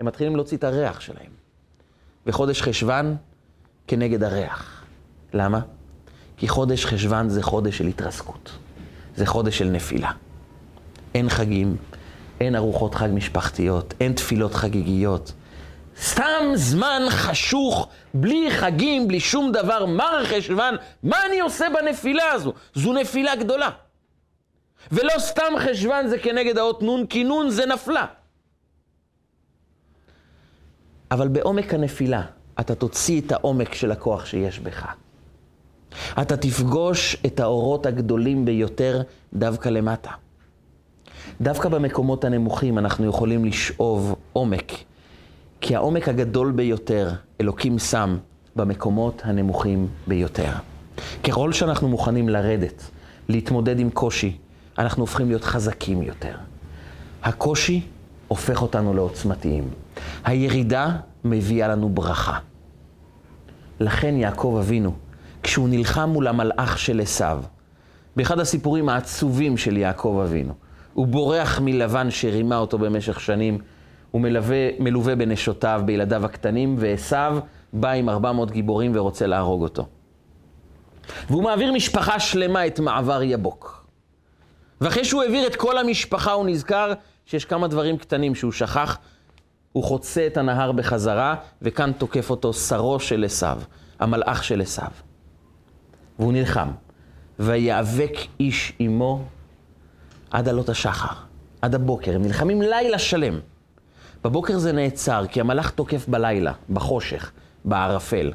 [0.00, 1.30] הם מתחילים להוציא את הריח שלהם.
[2.26, 3.16] וחודש חשוון
[3.86, 4.81] כנגד הריח.
[5.34, 5.60] למה?
[6.36, 8.50] כי חודש חשוון זה חודש של התרסקות.
[9.16, 10.10] זה חודש של נפילה.
[11.14, 11.76] אין חגים,
[12.40, 15.32] אין ארוחות חג משפחתיות, אין תפילות חגיגיות.
[16.00, 22.52] סתם זמן חשוך, בלי חגים, בלי שום דבר, מר חשוון, מה אני עושה בנפילה הזו?
[22.74, 23.70] זו נפילה גדולה.
[24.92, 28.06] ולא סתם חשוון זה כנגד האות נון, כי נון זה נפלה.
[31.10, 32.22] אבל בעומק הנפילה,
[32.60, 34.94] אתה תוציא את העומק של הכוח שיש בך.
[36.22, 39.02] אתה תפגוש את האורות הגדולים ביותר
[39.34, 40.10] דווקא למטה.
[41.40, 44.72] דווקא במקומות הנמוכים אנחנו יכולים לשאוב עומק,
[45.60, 48.16] כי העומק הגדול ביותר אלוקים שם
[48.56, 50.52] במקומות הנמוכים ביותר.
[51.24, 52.90] ככל שאנחנו מוכנים לרדת,
[53.28, 54.36] להתמודד עם קושי,
[54.78, 56.34] אנחנו הופכים להיות חזקים יותר.
[57.22, 57.80] הקושי
[58.28, 59.68] הופך אותנו לעוצמתיים.
[60.24, 62.38] הירידה מביאה לנו ברכה.
[63.80, 64.92] לכן יעקב אבינו,
[65.42, 67.42] כשהוא נלחם מול המלאך של עשיו,
[68.16, 70.54] באחד הסיפורים העצובים של יעקב אבינו,
[70.94, 73.58] הוא בורח מלבן שרימה אותו במשך שנים,
[74.10, 77.38] הוא מלווה, מלווה בנשותיו, בילדיו הקטנים, ועשיו
[77.72, 79.86] בא עם 400 גיבורים ורוצה להרוג אותו.
[81.28, 83.86] והוא מעביר משפחה שלמה את מעבר יבוק.
[84.80, 86.92] ואחרי שהוא העביר את כל המשפחה, הוא נזכר
[87.26, 88.98] שיש כמה דברים קטנים שהוא שכח.
[89.72, 93.58] הוא חוצה את הנהר בחזרה, וכאן תוקף אותו שרו של עשיו,
[93.98, 95.11] המלאך של עשיו.
[96.22, 96.68] והוא נלחם.
[97.38, 99.24] ויאבק איש עמו
[100.30, 101.14] עד עלות השחר,
[101.62, 102.14] עד הבוקר.
[102.14, 103.40] הם נלחמים לילה שלם.
[104.24, 107.32] בבוקר זה נעצר, כי המלאך תוקף בלילה, בחושך,
[107.64, 108.32] בערפל.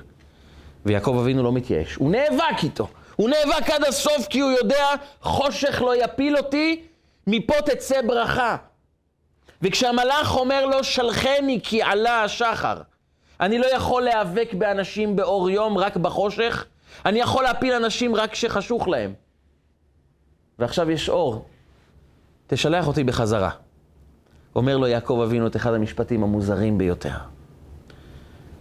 [0.86, 1.96] ויעקב אבינו לא מתייאש.
[1.96, 2.88] הוא נאבק איתו.
[3.16, 4.86] הוא נאבק עד הסוף כי הוא יודע,
[5.22, 6.82] חושך לא יפיל אותי,
[7.28, 8.56] מפה תצא ברכה.
[9.62, 12.82] וכשהמלאך אומר לו, שלחני כי עלה השחר,
[13.40, 16.66] אני לא יכול להיאבק באנשים באור יום רק בחושך,
[17.06, 19.14] אני יכול להפיל אנשים רק כשחשוך להם.
[20.60, 21.46] ועכשיו יש אור,
[22.48, 23.50] תשלח אותי בחזרה.
[24.56, 27.18] אומר לו יעקב אבינו את אחד המשפטים המוזרים ביותר.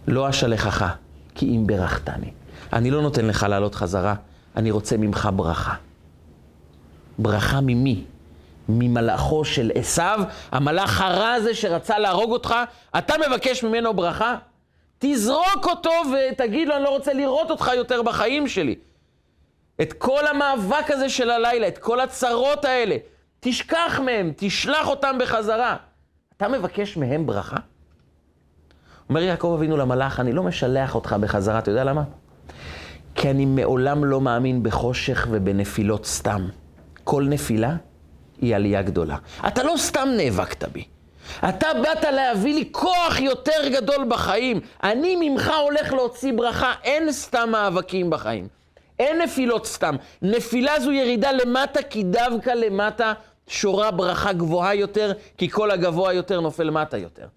[0.07, 0.95] לא אשלחך,
[1.35, 2.31] כי אם ברכתני.
[2.73, 4.15] אני לא נותן לך לעלות חזרה,
[4.55, 5.75] אני רוצה ממך ברכה.
[7.19, 8.03] ברכה ממי?
[8.69, 10.19] ממלאכו של עשיו,
[10.51, 12.55] המלאך הרע הזה שרצה להרוג אותך,
[12.97, 14.35] אתה מבקש ממנו ברכה?
[14.99, 18.75] תזרוק אותו ותגיד לו, אני לא רוצה לראות אותך יותר בחיים שלי.
[19.81, 22.97] את כל המאבק הזה של הלילה, את כל הצרות האלה,
[23.39, 25.75] תשכח מהם, תשלח אותם בחזרה.
[26.37, 27.57] אתה מבקש מהם ברכה?
[29.09, 32.03] אומר יעקב אבינו למלאך, אני לא משלח אותך בחזרה, אתה יודע למה?
[33.15, 36.47] כי אני מעולם לא מאמין בחושך ובנפילות סתם.
[37.03, 37.75] כל נפילה
[38.41, 39.17] היא עלייה גדולה.
[39.47, 40.83] אתה לא סתם נאבקת בי.
[41.49, 44.59] אתה באת להביא לי כוח יותר גדול בחיים.
[44.83, 46.73] אני ממך הולך להוציא ברכה.
[46.83, 48.47] אין סתם מאבקים בחיים.
[48.99, 49.95] אין נפילות סתם.
[50.21, 53.13] נפילה זו ירידה למטה, כי דווקא למטה
[53.47, 57.27] שורה ברכה גבוהה יותר, כי כל הגבוה יותר נופל מטה יותר.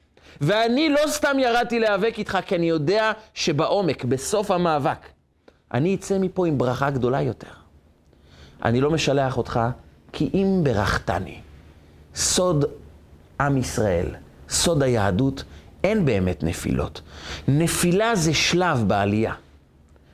[0.40, 5.06] ואני לא סתם ירדתי להיאבק איתך, כי אני יודע שבעומק, בסוף המאבק,
[5.74, 7.48] אני אצא מפה עם ברכה גדולה יותר.
[8.64, 9.60] אני לא משלח אותך,
[10.12, 11.40] כי אם ברכתני.
[12.14, 12.64] סוד
[13.40, 14.06] עם ישראל,
[14.48, 15.44] סוד היהדות,
[15.84, 17.00] אין באמת נפילות.
[17.48, 19.34] נפילה זה שלב בעלייה.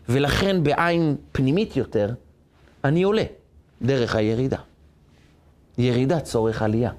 [0.08, 2.14] ולכן בעין פנימית יותר,
[2.84, 3.24] אני עולה
[3.82, 4.58] דרך הירידה.
[5.78, 6.90] ירידה צורך עלייה.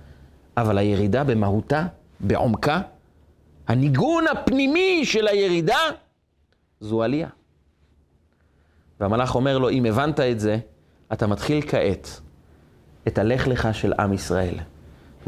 [0.58, 1.86] אבל הירידה במהותה,
[2.20, 2.82] בעומקה,
[3.68, 5.80] הניגון הפנימי של הירידה,
[6.80, 7.30] זו עלייה.
[9.00, 10.58] והמלאך אומר לו, אם הבנת את זה,
[11.14, 12.22] אתה מתחיל כעת
[13.08, 14.58] את הלך לך של עם ישראל.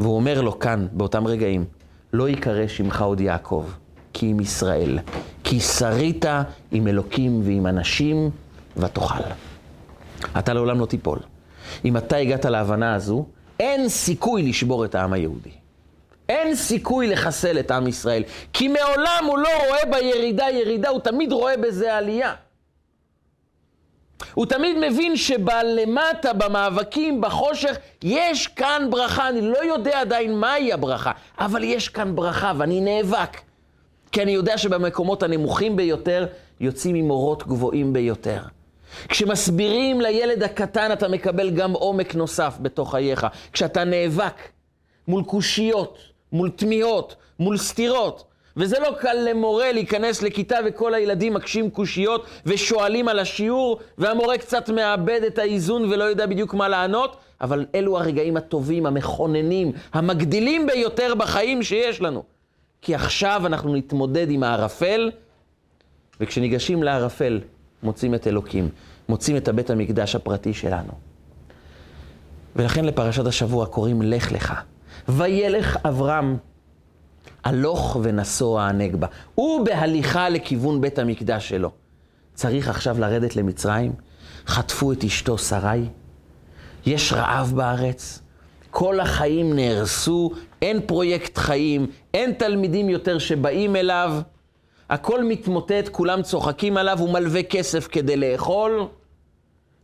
[0.00, 1.64] והוא אומר לו כאן, באותם רגעים,
[2.12, 3.64] לא ייקרא שמך עוד יעקב,
[4.12, 4.98] כי עם ישראל.
[5.44, 6.24] כי שרית
[6.72, 8.30] עם אלוקים ועם אנשים,
[8.76, 9.22] ותאכל.
[10.38, 11.18] אתה לעולם לא תיפול.
[11.84, 13.26] אם אתה הגעת להבנה הזו,
[13.60, 15.50] אין סיכוי לשבור את העם היהודי.
[16.28, 18.22] אין סיכוי לחסל את עם ישראל.
[18.52, 22.34] כי מעולם הוא לא רואה בירידה ירידה, הוא תמיד רואה בזה עלייה.
[24.34, 29.28] הוא תמיד מבין שבלמטה, במאבקים, בחושך, יש כאן ברכה.
[29.28, 33.40] אני לא יודע עדיין מהי הברכה, אבל יש כאן ברכה ואני נאבק.
[34.12, 36.26] כי אני יודע שבמקומות הנמוכים ביותר
[36.60, 38.42] יוצאים עם אורות גבוהים ביותר.
[39.08, 43.26] כשמסבירים לילד הקטן אתה מקבל גם עומק נוסף בתוך חייך.
[43.52, 44.34] כשאתה נאבק
[45.08, 45.98] מול קושיות,
[46.32, 53.08] מול תמיהות, מול סתירות, וזה לא קל למורה להיכנס לכיתה וכל הילדים מקשים קושיות ושואלים
[53.08, 58.36] על השיעור, והמורה קצת מאבד את האיזון ולא יודע בדיוק מה לענות, אבל אלו הרגעים
[58.36, 62.22] הטובים, המכוננים, המגדילים ביותר בחיים שיש לנו.
[62.82, 65.10] כי עכשיו אנחנו נתמודד עם הערפל,
[66.20, 67.40] וכשניגשים לערפל,
[67.82, 68.68] מוצאים את אלוקים,
[69.08, 70.92] מוצאים את הבית המקדש הפרטי שלנו.
[72.56, 74.54] ולכן לפרשת השבוע קוראים לך לך.
[75.08, 76.36] וילך אברהם
[77.44, 79.06] הלוך ונסוע הנגבה.
[79.34, 81.70] הוא בהליכה לכיוון בית המקדש שלו.
[82.34, 83.92] צריך עכשיו לרדת למצרים?
[84.46, 85.84] חטפו את אשתו שרי?
[86.86, 88.22] יש רעב בארץ?
[88.70, 90.30] כל החיים נהרסו,
[90.62, 94.12] אין פרויקט חיים, אין תלמידים יותר שבאים אליו,
[94.90, 98.86] הכל מתמוטט, כולם צוחקים עליו, הוא מלווה כסף כדי לאכול.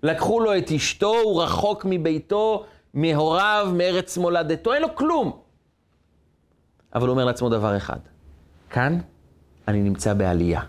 [0.03, 2.65] לקחו לו את אשתו, הוא רחוק מביתו,
[2.95, 5.46] מהוריו, מארץ מולדתו, אין לו כלום.
[6.97, 7.99] אבל הוא אומר לעצמו דבר אחד,
[8.71, 8.99] כאן
[9.69, 10.61] אני נמצא בעלייה.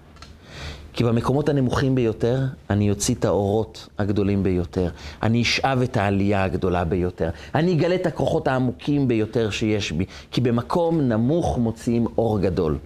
[0.94, 4.90] כי במקומות הנמוכים ביותר, אני אוציא את האורות הגדולים ביותר.
[5.24, 7.30] אני אשאב את העלייה הגדולה ביותר.
[7.56, 10.06] אני אגלה את הכוחות העמוקים ביותר שיש בי.
[10.32, 12.78] כי במקום נמוך מוציאים אור גדול.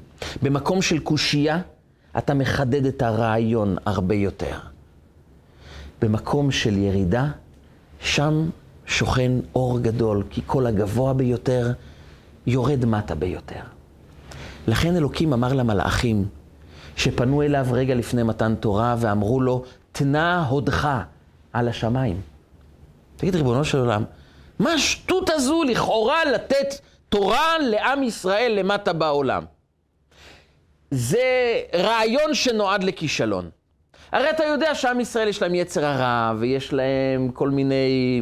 [0.41, 1.59] במקום של קושייה,
[2.17, 4.55] אתה מחדד את הרעיון הרבה יותר.
[6.01, 7.27] במקום של ירידה,
[7.99, 8.49] שם
[8.85, 11.71] שוכן אור גדול, כי כל הגבוה ביותר
[12.47, 13.61] יורד מטה ביותר.
[14.67, 16.25] לכן אלוקים אמר למלאכים,
[16.95, 20.89] שפנו אליו רגע לפני מתן תורה ואמרו לו, תנה הודך
[21.53, 22.21] על השמיים.
[23.17, 24.03] תגיד, ריבונו של עולם,
[24.59, 26.75] מה השטות הזו לכאורה לתת
[27.09, 29.43] תורה לעם ישראל למטה בעולם?
[30.91, 31.19] זה
[31.75, 33.49] רעיון שנועד לכישלון.
[34.11, 38.21] הרי אתה יודע שעם ישראל יש להם יצר הרע, ויש להם כל מיני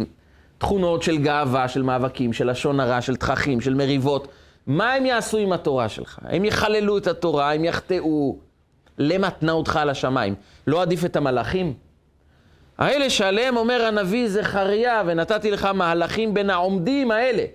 [0.60, 4.28] תכונות של גאווה, של מאבקים, של לשון הרע, של תככים, של מריבות.
[4.67, 6.19] מה הם יעשו עם התורה שלך?
[6.24, 8.38] הם יחללו את התורה, הם יחטאו.
[8.98, 10.36] למה תנה אותך על השמיים?
[10.67, 11.74] לא עדיף את המלאכים?
[12.78, 17.45] האלה שעליהם אומר הנביא זכריה, ונתתי לך מהלכים בין העומדים האלה.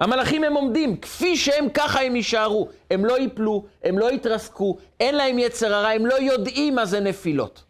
[0.00, 2.68] המלאכים הם עומדים, כפי שהם ככה הם יישארו.
[2.90, 7.00] הם לא ייפלו, הם לא יתרסקו, אין להם יצר הרע, הם לא יודעים מה זה
[7.00, 7.62] נפילות.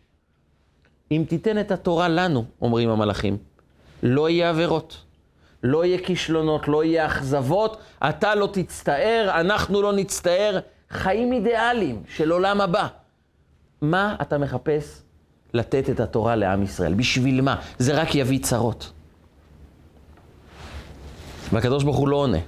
[1.13, 3.37] אם תיתן את התורה לנו, אומרים המלאכים,
[4.03, 5.05] לא יהיה עבירות,
[5.63, 7.77] לא יהיה כישלונות, לא יהיה אכזבות,
[8.09, 10.59] אתה לא תצטער, אנחנו לא נצטער.
[10.91, 12.87] חיים אידיאליים של עולם הבא.
[13.81, 15.03] מה אתה מחפש
[15.55, 16.95] לתת את התורה לעם ישראל?
[16.95, 17.57] בשביל מה?
[17.79, 18.93] זה רק יביא צרות.
[21.53, 22.39] והקדוש ברוך הוא לא עונה.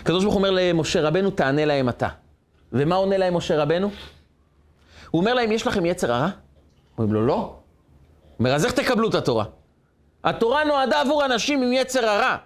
[0.00, 2.08] הקדוש ברוך הוא אומר למשה רבנו, תענה להם אתה.
[2.72, 3.90] ומה עונה להם משה רבנו?
[5.10, 6.28] הוא אומר להם, יש לכם יצר הרע?
[6.98, 7.34] אומרים לו, לא.
[7.34, 7.52] הוא
[8.38, 9.44] אומר, אז איך תקבלו את התורה?
[10.24, 12.36] התורה נועדה עבור אנשים עם יצר הרע.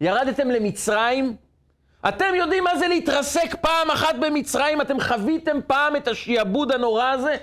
[0.00, 1.36] ירדתם למצרים,
[2.08, 4.80] אתם יודעים מה זה להתרסק פעם אחת במצרים?
[4.80, 7.36] אתם חוויתם פעם את השיעבוד הנורא הזה?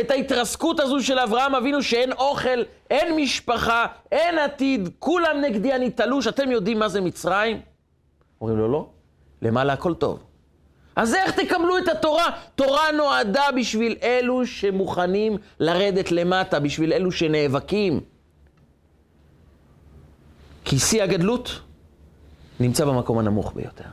[0.00, 5.90] את ההתרסקות הזו של אברהם אבינו שאין אוכל, אין משפחה, אין עתיד, כולם נגדי, אני
[5.90, 7.60] תלוש, אתם יודעים מה זה מצרים?
[8.40, 8.86] אומרים לו, לא,
[9.42, 10.22] למעלה הכל טוב.
[10.96, 12.24] אז איך תקבלו את התורה?
[12.54, 18.00] תורה נועדה בשביל אלו שמוכנים לרדת למטה, בשביל אלו שנאבקים.
[20.64, 21.60] כי שיא הגדלות
[22.60, 23.84] נמצא במקום הנמוך ביותר.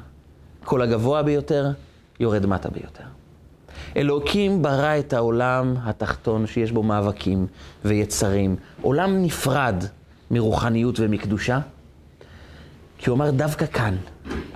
[0.63, 1.71] כל הגבוה ביותר
[2.19, 3.03] יורד מטה ביותר.
[3.97, 7.47] אלוקים ברא את העולם התחתון שיש בו מאבקים
[7.85, 9.83] ויצרים, עולם נפרד
[10.31, 11.59] מרוחניות ומקדושה,
[12.97, 13.95] כי הוא אמר דווקא כאן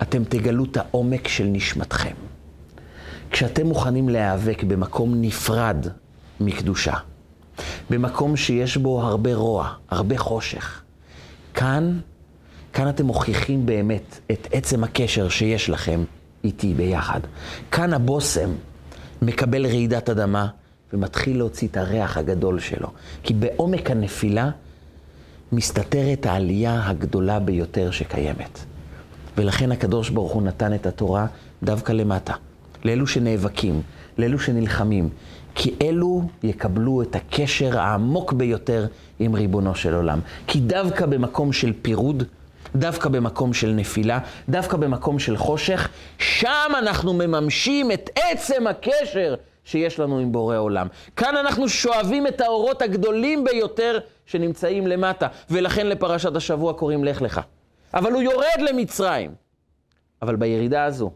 [0.02, 2.14] אתם תגלו את העומק של נשמתכם.
[3.30, 5.86] כשאתם מוכנים להיאבק במקום נפרד
[6.40, 6.94] מקדושה,
[7.90, 10.81] במקום שיש בו הרבה רוע, הרבה חושך,
[11.54, 12.00] כאן
[12.72, 16.04] כאן אתם מוכיחים באמת את עצם הקשר שיש לכם
[16.44, 17.20] איתי ביחד.
[17.70, 18.50] כאן הבושם
[19.22, 20.46] מקבל רעידת אדמה
[20.92, 22.88] ומתחיל להוציא את הריח הגדול שלו.
[23.22, 24.50] כי בעומק הנפילה
[25.52, 28.58] מסתתרת העלייה הגדולה ביותר שקיימת.
[29.36, 31.26] ולכן הקדוש ברוך הוא נתן את התורה
[31.62, 32.34] דווקא למטה,
[32.84, 33.82] לאלו שנאבקים,
[34.18, 35.08] לאלו שנלחמים,
[35.54, 38.86] כי אלו יקבלו את הקשר העמוק ביותר
[39.18, 40.20] עם ריבונו של עולם.
[40.46, 42.24] כי דווקא במקום של פירוד,
[42.76, 45.88] דווקא במקום של נפילה, דווקא במקום של חושך,
[46.18, 49.34] שם אנחנו מממשים את עצם הקשר
[49.64, 50.86] שיש לנו עם בורא עולם.
[51.16, 57.40] כאן אנחנו שואבים את האורות הגדולים ביותר שנמצאים למטה, ולכן לפרשת השבוע קוראים לך לך.
[57.94, 59.34] אבל הוא יורד למצרים.
[60.22, 61.10] אבל בירידה הזו,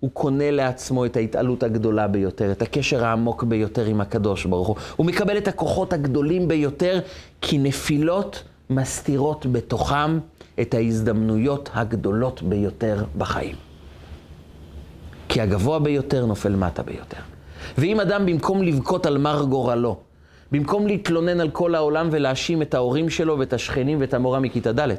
[0.00, 4.76] הוא קונה לעצמו את ההתעלות הגדולה ביותר, את הקשר העמוק ביותר עם הקדוש ברוך הוא.
[4.96, 7.00] הוא מקבל את הכוחות הגדולים ביותר,
[7.40, 10.18] כי נפילות מסתירות בתוכם
[10.60, 13.56] את ההזדמנויות הגדולות ביותר בחיים.
[15.28, 17.20] כי הגבוה ביותר נופל מטה ביותר.
[17.78, 19.96] ואם אדם במקום לבכות על מר גורלו,
[20.52, 24.94] במקום להתלונן על כל העולם ולהאשים את ההורים שלו ואת השכנים ואת המורה מכיתה ד',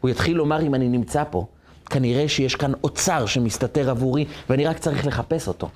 [0.00, 1.46] הוא יתחיל לומר, אם אני נמצא פה,
[1.90, 5.68] כנראה שיש כאן אוצר שמסתתר עבורי ואני רק צריך לחפש אותו.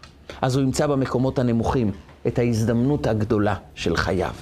[0.43, 1.93] אז הוא ימצא במקומות הנמוכים
[2.27, 4.35] את ההזדמנות הגדולה של חייו.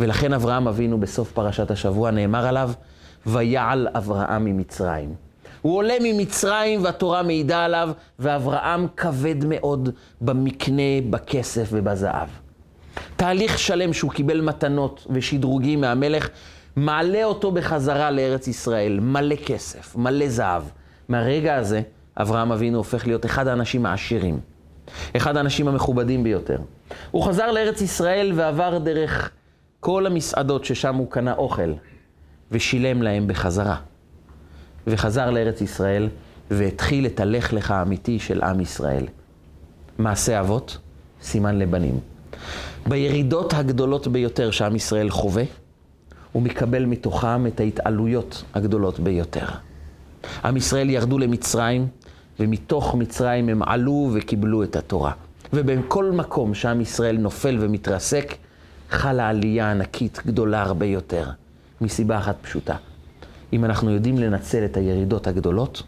[0.00, 2.70] ולכן אברהם אבינו בסוף פרשת השבוע נאמר עליו,
[3.26, 5.14] ויעל אברהם ממצרים.
[5.62, 9.88] הוא עולה ממצרים והתורה מעידה עליו, ואברהם כבד מאוד
[10.20, 12.28] במקנה, בכסף ובזהב.
[13.16, 16.28] תהליך שלם שהוא קיבל מתנות ושדרוגים מהמלך,
[16.78, 20.62] מעלה אותו בחזרה לארץ ישראל, מלא כסף, מלא זהב.
[21.08, 21.82] מהרגע הזה,
[22.16, 24.40] אברהם אבינו הופך להיות אחד האנשים העשירים,
[25.16, 26.58] אחד האנשים המכובדים ביותר.
[27.10, 29.30] הוא חזר לארץ ישראל ועבר דרך
[29.80, 31.72] כל המסעדות ששם הוא קנה אוכל,
[32.50, 33.76] ושילם להם בחזרה.
[34.86, 36.08] וחזר לארץ ישראל,
[36.50, 39.06] והתחיל את הלך לך האמיתי של עם ישראל.
[39.98, 40.78] מעשה אבות,
[41.22, 42.00] סימן לבנים.
[42.86, 45.44] בירידות הגדולות ביותר שעם ישראל חווה,
[46.32, 49.46] הוא מקבל מתוכם את ההתעלויות הגדולות ביותר.
[50.44, 51.86] עם ישראל ירדו למצרים,
[52.40, 55.12] ומתוך מצרים הם עלו וקיבלו את התורה.
[55.52, 58.34] ובכל מקום שעם ישראל נופל ומתרסק,
[58.90, 61.30] חלה עלייה ענקית גדולה הרבה יותר,
[61.80, 62.76] מסיבה אחת פשוטה.
[63.52, 65.82] אם אנחנו יודעים לנצל את הירידות הגדולות,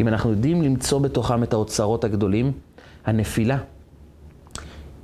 [0.00, 2.52] אם אנחנו יודעים למצוא בתוכם את האוצרות הגדולים,
[3.06, 3.58] הנפילה,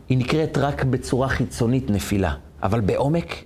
[0.08, 3.44] היא נקראת רק בצורה חיצונית נפילה, אבל בעומק,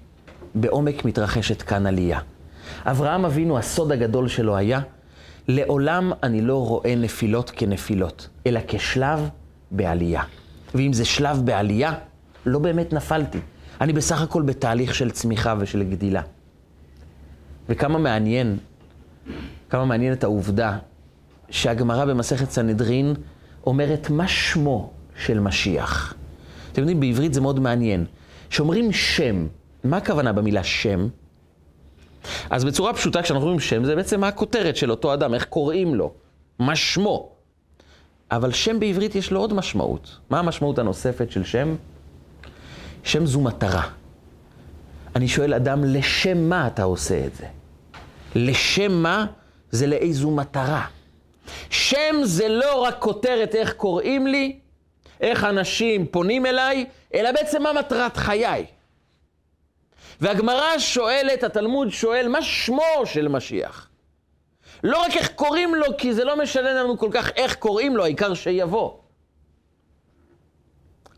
[0.56, 2.20] בעומק מתרחשת כאן עלייה.
[2.84, 4.80] אברהם אבינו, הסוד הגדול שלו היה,
[5.48, 9.28] לעולם אני לא רואה נפילות כנפילות, אלא כשלב
[9.70, 10.22] בעלייה.
[10.74, 11.92] ואם זה שלב בעלייה,
[12.46, 13.38] לא באמת נפלתי.
[13.80, 16.22] אני בסך הכל בתהליך של צמיחה ושל גדילה.
[17.68, 18.56] וכמה מעניין,
[19.70, 20.78] כמה מעניין את העובדה
[21.50, 23.14] שהגמרא במסכת סנהדרין
[23.66, 26.14] אומרת מה שמו של משיח.
[26.72, 28.04] אתם יודעים, בעברית זה מאוד מעניין.
[28.50, 29.46] כשאומרים שם,
[29.84, 31.08] מה הכוונה במילה שם?
[32.50, 35.94] אז בצורה פשוטה, כשאנחנו אומרים שם, זה בעצם מה הכותרת של אותו אדם, איך קוראים
[35.94, 36.12] לו,
[36.58, 37.32] מה שמו.
[38.30, 40.16] אבל שם בעברית יש לו עוד משמעות.
[40.30, 41.74] מה המשמעות הנוספת של שם?
[43.04, 43.88] שם זו מטרה.
[45.16, 47.46] אני שואל אדם, לשם מה אתה עושה את זה?
[48.34, 49.26] לשם מה?
[49.70, 50.86] זה לאיזו מטרה.
[51.70, 54.58] שם זה לא רק כותרת איך קוראים לי,
[55.20, 58.66] איך אנשים פונים אליי, אלא בעצם מה מטרת חיי.
[60.20, 63.88] והגמרא שואלת, התלמוד שואל, מה שמו של משיח?
[64.84, 68.04] לא רק איך קוראים לו, כי זה לא משנה לנו כל כך איך קוראים לו,
[68.04, 68.92] העיקר שיבוא.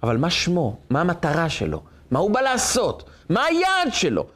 [0.03, 0.77] אבל מה שמו?
[0.91, 1.83] מה המטרה שלו?
[2.11, 3.11] מה הוא בא לעשות?
[3.29, 4.27] מה היעד שלו?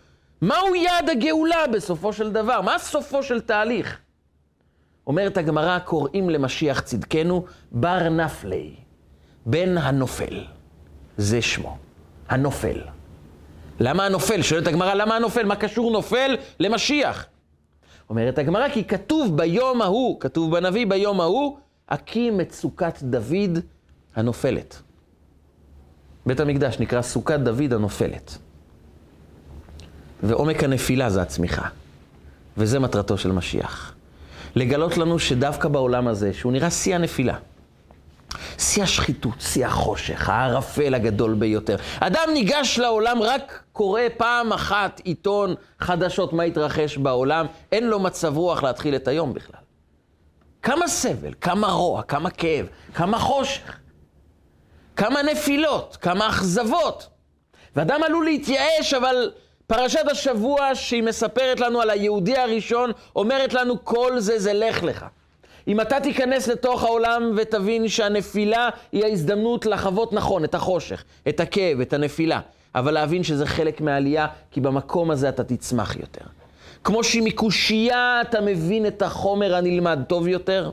[0.41, 2.61] מהו יעד הגאולה בסופו של דבר?
[2.61, 3.99] מה סופו של תהליך?
[5.07, 8.75] אומרת הגמרא, קוראים למשיח צדקנו בר נפלי,
[9.47, 10.45] בן הנופל.
[11.17, 11.77] זה שמו,
[12.29, 12.81] הנופל.
[13.81, 14.43] למה הנופל?
[14.43, 15.45] שואלת הגמרא, למה הנופל?
[15.47, 17.27] מה קשור נופל למשיח?
[18.11, 21.57] אומרת הגמרא, כי כתוב ביום ההוא, כתוב בנביא ביום ההוא,
[21.89, 23.59] הקים את סוכת דוד
[24.17, 24.83] הנופלת.
[26.27, 28.39] בית המקדש נקרא סוכת דוד הנופלת.
[30.23, 31.69] ועומק הנפילה זה הצמיחה.
[32.57, 33.95] וזה מטרתו של משיח.
[34.55, 37.37] לגלות לנו שדווקא בעולם הזה, שהוא נראה שיא הנפילה,
[38.59, 41.77] שיא השחיתות, שיא החושך, הערפל הגדול ביותר.
[42.01, 48.37] אדם ניגש לעולם, רק קורא פעם אחת עיתון חדשות מה התרחש בעולם, אין לו מצב
[48.37, 49.61] רוח להתחיל את היום בכלל.
[50.63, 53.79] כמה סבל, כמה רוע, כמה כאב, כמה חושך,
[54.97, 57.09] כמה נפילות, כמה אכזבות.
[57.77, 59.31] ואדם עלול להתייאש, אבל
[59.67, 65.07] פרשת השבוע שהיא מספרת לנו על היהודי הראשון, אומרת לנו כל זה זה לך לך.
[65.69, 71.81] אם אתה תיכנס לתוך העולם ותבין שהנפילה היא ההזדמנות לחוות נכון את החושך, את הכאב,
[71.81, 72.41] את הנפילה,
[72.75, 76.25] אבל להבין שזה חלק מהעלייה, כי במקום הזה אתה תצמח יותר.
[76.85, 80.71] כמו שמקושייה אתה מבין את החומר הנלמד טוב יותר,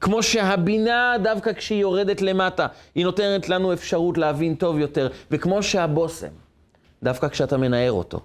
[0.00, 6.28] כמו שהבינה, דווקא כשהיא יורדת למטה, היא נותנת לנו אפשרות להבין טוב יותר, וכמו שהבושם,
[7.02, 8.20] דווקא כשאתה מנער אותו,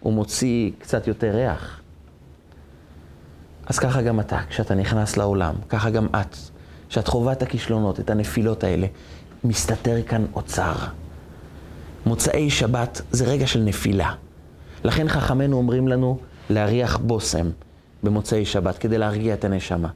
[0.00, 1.80] הוא מוציא קצת יותר ריח.
[3.66, 6.36] אז ככה גם אתה, כשאתה נכנס לעולם, ככה גם את,
[6.88, 8.86] כשאת חווה את הכישלונות, את הנפילות האלה,
[9.44, 10.74] מסתתר כאן אוצר.
[12.06, 14.14] מוצאי שבת זה רגע של נפילה.
[14.84, 16.18] לכן חכמינו אומרים לנו
[16.50, 17.50] להריח בושם
[18.02, 19.88] במוצאי שבת, כדי להרגיע את הנשמה.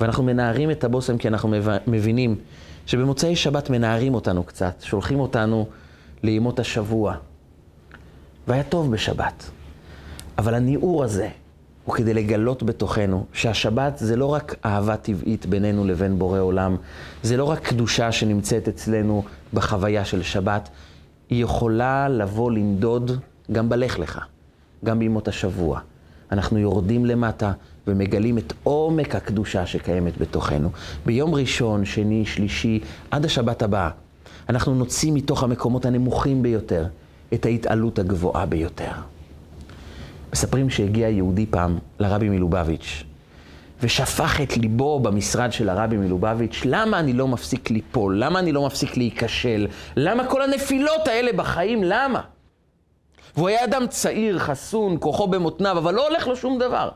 [0.00, 1.54] ואנחנו מנערים את הבושם כי אנחנו
[1.86, 2.36] מבינים
[2.86, 5.66] שבמוצאי שבת מנערים אותנו קצת, שולחים אותנו
[6.22, 7.14] לימות השבוע.
[8.48, 9.50] והיה טוב בשבת.
[10.38, 11.28] אבל הניעור הזה,
[11.88, 16.76] הוא כדי לגלות בתוכנו שהשבת זה לא רק אהבה טבעית בינינו לבין בורא עולם,
[17.22, 19.22] זה לא רק קדושה שנמצאת אצלנו
[19.54, 20.68] בחוויה של שבת,
[21.30, 23.10] היא יכולה לבוא לנדוד
[23.52, 24.20] גם בלך לך,
[24.84, 25.80] גם בימות השבוע.
[26.32, 27.52] אנחנו יורדים למטה
[27.86, 30.70] ומגלים את עומק הקדושה שקיימת בתוכנו.
[31.06, 32.80] ביום ראשון, שני, שלישי,
[33.10, 33.90] עד השבת הבאה,
[34.48, 36.86] אנחנו נוציא מתוך המקומות הנמוכים ביותר
[37.34, 38.92] את ההתעלות הגבוהה ביותר.
[40.32, 43.04] מספרים שהגיע יהודי פעם לרבי מלובביץ',
[43.82, 48.18] ושפך את ליבו במשרד של הרבי מלובביץ', למה אני לא מפסיק ליפול?
[48.24, 49.66] למה אני לא מפסיק להיכשל?
[49.96, 51.84] למה כל הנפילות האלה בחיים?
[51.84, 52.20] למה?
[53.36, 56.90] והוא היה אדם צעיר, חסון, כוחו במותניו, אבל לא הולך לו שום דבר.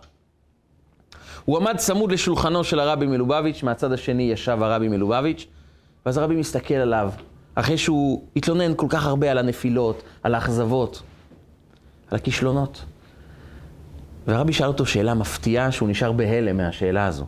[1.44, 5.46] הוא עמד צמוד לשולחנו של הרבי מלובביץ', מהצד השני ישב הרבי מלובביץ',
[6.06, 7.10] ואז הרבי מסתכל עליו,
[7.54, 11.02] אחרי שהוא התלונן כל כך הרבה על הנפילות, על האכזבות,
[12.10, 12.84] על הכישלונות.
[14.26, 17.26] והרבי שאל אותו שאלה מפתיעה, שהוא נשאר בהלם מהשאלה הזו.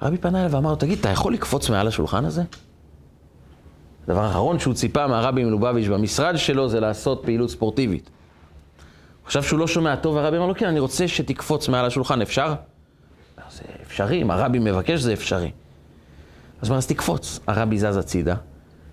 [0.00, 2.42] הרבי פנה אליו ואמר לו, תגיד, אתה יכול לקפוץ מעל השולחן הזה?
[4.04, 8.10] הדבר האחרון שהוא ציפה מהרבי מלובביץ' במשרד שלו זה לעשות פעילות ספורטיבית.
[9.22, 12.22] הוא חשב שהוא לא שומע טוב, והרבי אמר לו, כן, אני רוצה שתקפוץ מעל השולחן,
[12.22, 12.54] אפשר?
[13.50, 15.50] זה אפשרי, אם הרבי מבקש זה אפשרי.
[16.62, 17.40] אז מה, אז תקפוץ.
[17.46, 18.34] הרבי זז הצידה.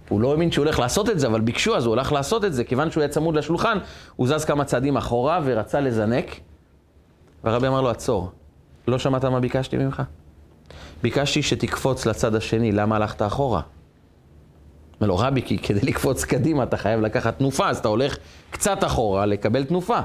[0.09, 2.53] הוא לא האמין שהוא הולך לעשות את זה, אבל ביקשו, אז הוא הלך לעשות את
[2.53, 2.63] זה.
[2.63, 3.77] כיוון שהוא היה צמוד לשולחן,
[4.15, 6.39] הוא זז כמה צעדים אחורה ורצה לזנק.
[7.43, 8.31] והרבי אמר לו, עצור.
[8.87, 10.03] לא שמעת מה ביקשתי ממך?
[11.03, 13.61] ביקשתי שתקפוץ לצד השני, למה הלכת אחורה?
[14.95, 18.17] אומר לו, רבי, כי כדי לקפוץ קדימה אתה חייב לקחת תנופה, אז אתה הולך
[18.51, 19.99] קצת אחורה לקבל תנופה.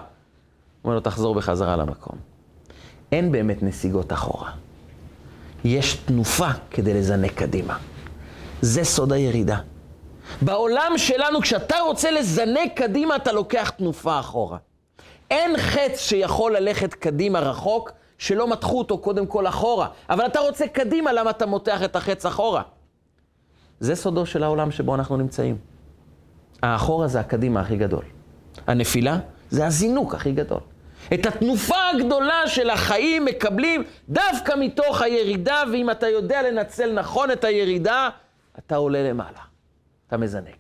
[0.85, 2.19] אומר לו, תחזור בחזרה למקום.
[3.13, 4.51] אין באמת נסיגות אחורה.
[5.65, 7.77] יש תנופה כדי לזנק קדימה.
[8.61, 9.59] זה סוד הירידה.
[10.43, 14.59] בעולם שלנו, כשאתה רוצה לזנק קדימה, אתה לוקח תנופה אחורה.
[15.31, 19.89] אין חץ שיכול ללכת קדימה רחוק, שלא מתחו אותו קודם כל אחורה.
[20.11, 22.63] אבל אתה רוצה קדימה, למה אתה מותח את החץ אחורה?
[23.81, 25.57] זה סודו של העולם שבו אנחנו נמצאים.
[26.63, 28.05] האחורה זה הקדימה הכי גדול.
[28.67, 29.19] הנפילה
[29.51, 30.61] זה הזינוק הכי גדול.
[31.15, 37.45] את התנופה הגדולה של החיים מקבלים דווקא מתוך הירידה, ואם אתה יודע לנצל נכון את
[37.45, 38.09] הירידה,
[38.59, 39.39] אתה עולה למעלה,
[40.07, 40.57] אתה מזנק.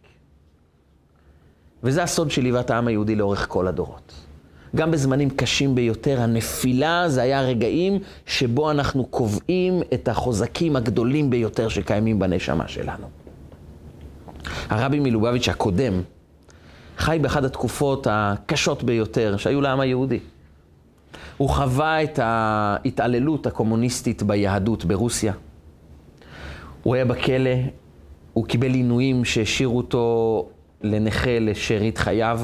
[1.82, 4.27] וזה הסוד של ליבת העם היהודי לאורך כל הדורות.
[4.76, 11.68] גם בזמנים קשים ביותר, הנפילה זה היה הרגעים שבו אנחנו קובעים את החוזקים הגדולים ביותר
[11.68, 13.06] שקיימים בנשמה שלנו.
[14.68, 16.02] הרבי מלובביץ' הקודם
[16.98, 20.18] חי באחת התקופות הקשות ביותר שהיו לעם היהודי.
[21.36, 25.32] הוא חווה את ההתעללות הקומוניסטית ביהדות ברוסיה.
[26.82, 27.50] הוא היה בכלא,
[28.32, 30.48] הוא קיבל עינויים שהשאירו אותו
[30.82, 32.40] לנכה לשארית חייו.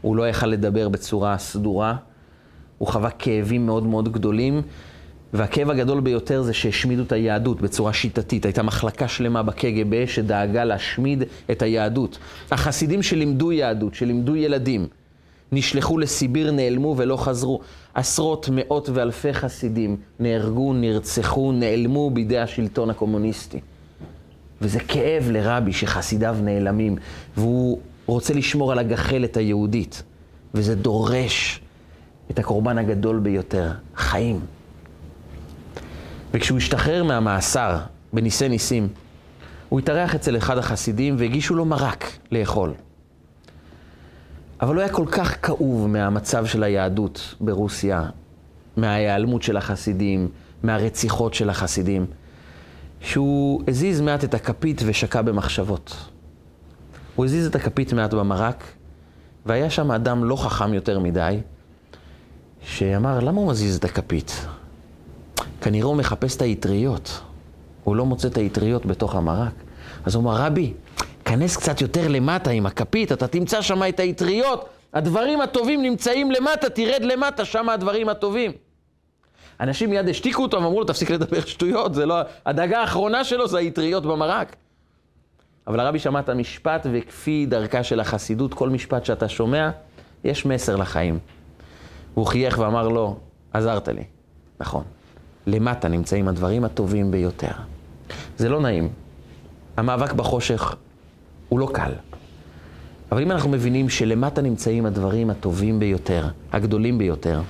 [0.00, 1.96] הוא לא יכל לדבר בצורה סדורה,
[2.78, 4.62] הוא חווה כאבים מאוד מאוד גדולים,
[5.32, 8.44] והכאב הגדול ביותר זה שהשמידו את היהדות בצורה שיטתית.
[8.44, 12.18] הייתה מחלקה שלמה בקג"ב שדאגה להשמיד את היהדות.
[12.50, 14.86] החסידים שלימדו יהדות, שלימדו ילדים,
[15.52, 17.60] נשלחו לסיביר, נעלמו ולא חזרו.
[17.94, 23.60] עשרות, מאות ואלפי חסידים נהרגו, נרצחו, נעלמו בידי השלטון הקומוניסטי.
[24.62, 26.96] וזה כאב לרבי שחסידיו נעלמים,
[27.36, 27.78] והוא
[28.12, 30.02] רוצה לשמור על הגחלת היהודית,
[30.54, 31.60] וזה דורש
[32.30, 34.40] את הקורבן הגדול ביותר, חיים.
[36.34, 37.78] וכשהוא השתחרר מהמאסר
[38.12, 38.88] בניסי ניסים,
[39.68, 42.74] הוא התארח אצל אחד החסידים והגישו לו מרק לאכול.
[44.60, 48.04] אבל הוא היה כל כך כאוב מהמצב של היהדות ברוסיה,
[48.76, 50.28] מההיעלמות של החסידים,
[50.62, 52.06] מהרציחות של החסידים,
[53.00, 56.08] שהוא הזיז מעט את הכפית ושקע במחשבות.
[57.18, 58.64] הוא הזיז את הכפית מעט במרק,
[59.46, 61.40] והיה שם אדם לא חכם יותר מדי,
[62.62, 64.46] שאמר, למה הוא מזיז את הכפית?
[65.60, 67.20] כנראה הוא מחפש את האטריות.
[67.84, 69.52] הוא לא מוצא את האטריות בתוך המרק.
[70.04, 70.72] אז הוא אמר, רבי,
[71.24, 74.68] כנס קצת יותר למטה עם הכפית, אתה תמצא שם את האטריות.
[74.94, 78.52] הדברים הטובים נמצאים למטה, תרד למטה, שם הדברים הטובים.
[79.60, 82.16] אנשים מיד השתיקו אותו ואמרו לו, תפסיק לדבר שטויות, זה לא...
[82.46, 84.56] הדאגה האחרונה שלו זה האטריות במרק.
[85.68, 89.70] אבל הרבי שמע את המשפט, וכפי דרכה של החסידות, כל משפט שאתה שומע,
[90.24, 91.18] יש מסר לחיים.
[92.14, 93.16] הוא חייך ואמר לו,
[93.52, 94.04] עזרת לי.
[94.60, 94.84] נכון,
[95.46, 97.50] למטה נמצאים הדברים הטובים ביותר.
[98.36, 98.88] זה לא נעים.
[99.76, 100.74] המאבק בחושך
[101.48, 101.92] הוא לא קל.
[103.12, 107.40] אבל אם אנחנו מבינים שלמטה נמצאים הדברים הטובים ביותר, הגדולים ביותר,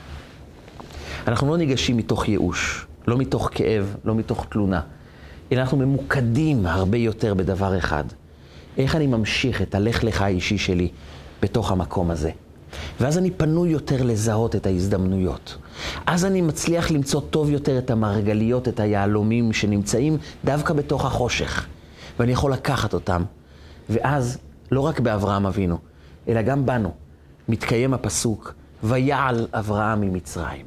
[1.29, 4.81] אנחנו לא ניגשים מתוך ייאוש, לא מתוך כאב, לא מתוך תלונה.
[5.53, 8.05] אלא אנחנו ממוקדים הרבה יותר בדבר אחד.
[8.78, 10.88] איך אני ממשיך את הלך לך האישי שלי
[11.42, 12.30] בתוך המקום הזה?
[13.01, 15.57] ואז אני פנוי יותר לזהות את ההזדמנויות.
[16.07, 21.66] אז אני מצליח למצוא טוב יותר את המרגליות, את היהלומים שנמצאים דווקא בתוך החושך.
[22.18, 23.22] ואני יכול לקחת אותם,
[23.90, 24.38] ואז,
[24.70, 25.78] לא רק באברהם אבינו,
[26.28, 26.92] אלא גם בנו,
[27.49, 30.66] מתקיים הפסוק, ויעל אברהם ממצרים.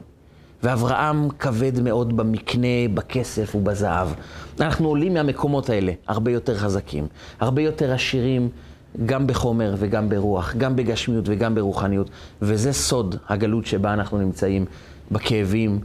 [0.63, 4.07] ואברהם כבד מאוד במקנה, בכסף ובזהב.
[4.59, 7.07] אנחנו עולים מהמקומות האלה הרבה יותר חזקים,
[7.39, 8.49] הרבה יותר עשירים,
[9.05, 12.09] גם בחומר וגם ברוח, גם בגשמיות וגם ברוחניות.
[12.41, 14.65] וזה סוד הגלות שבה אנחנו נמצאים,
[15.11, 15.79] בכאבים,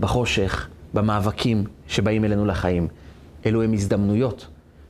[0.00, 2.88] בחושך, במאבקים שבאים אלינו לחיים.
[3.46, 4.46] אלו הם הזדמנויות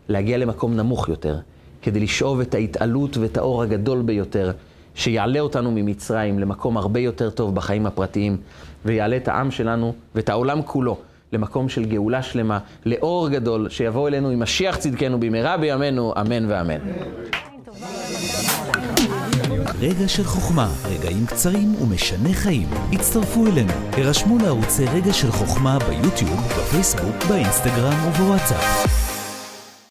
[0.08, 1.38] להגיע למקום נמוך יותר,
[1.82, 4.52] כדי לשאוב את ההתעלות ואת האור הגדול ביותר,
[4.94, 8.36] שיעלה אותנו ממצרים למקום הרבה יותר טוב בחיים הפרטיים,
[8.84, 10.98] ויעלה את העם שלנו ואת העולם כולו
[11.32, 16.78] למקום של גאולה שלמה, לאור גדול, שיבוא אלינו עם משיח צדקנו במהרה בימינו, אמן ואמן.
[19.80, 22.68] רגע של חוכמה, רגעים קצרים ומשנה חיים.
[22.92, 29.11] הצטרפו אלינו, הרשמו לערוצי רגע של חוכמה ביוטיוב, בפייסבוק, באינסטגרם ובוואטסאפ.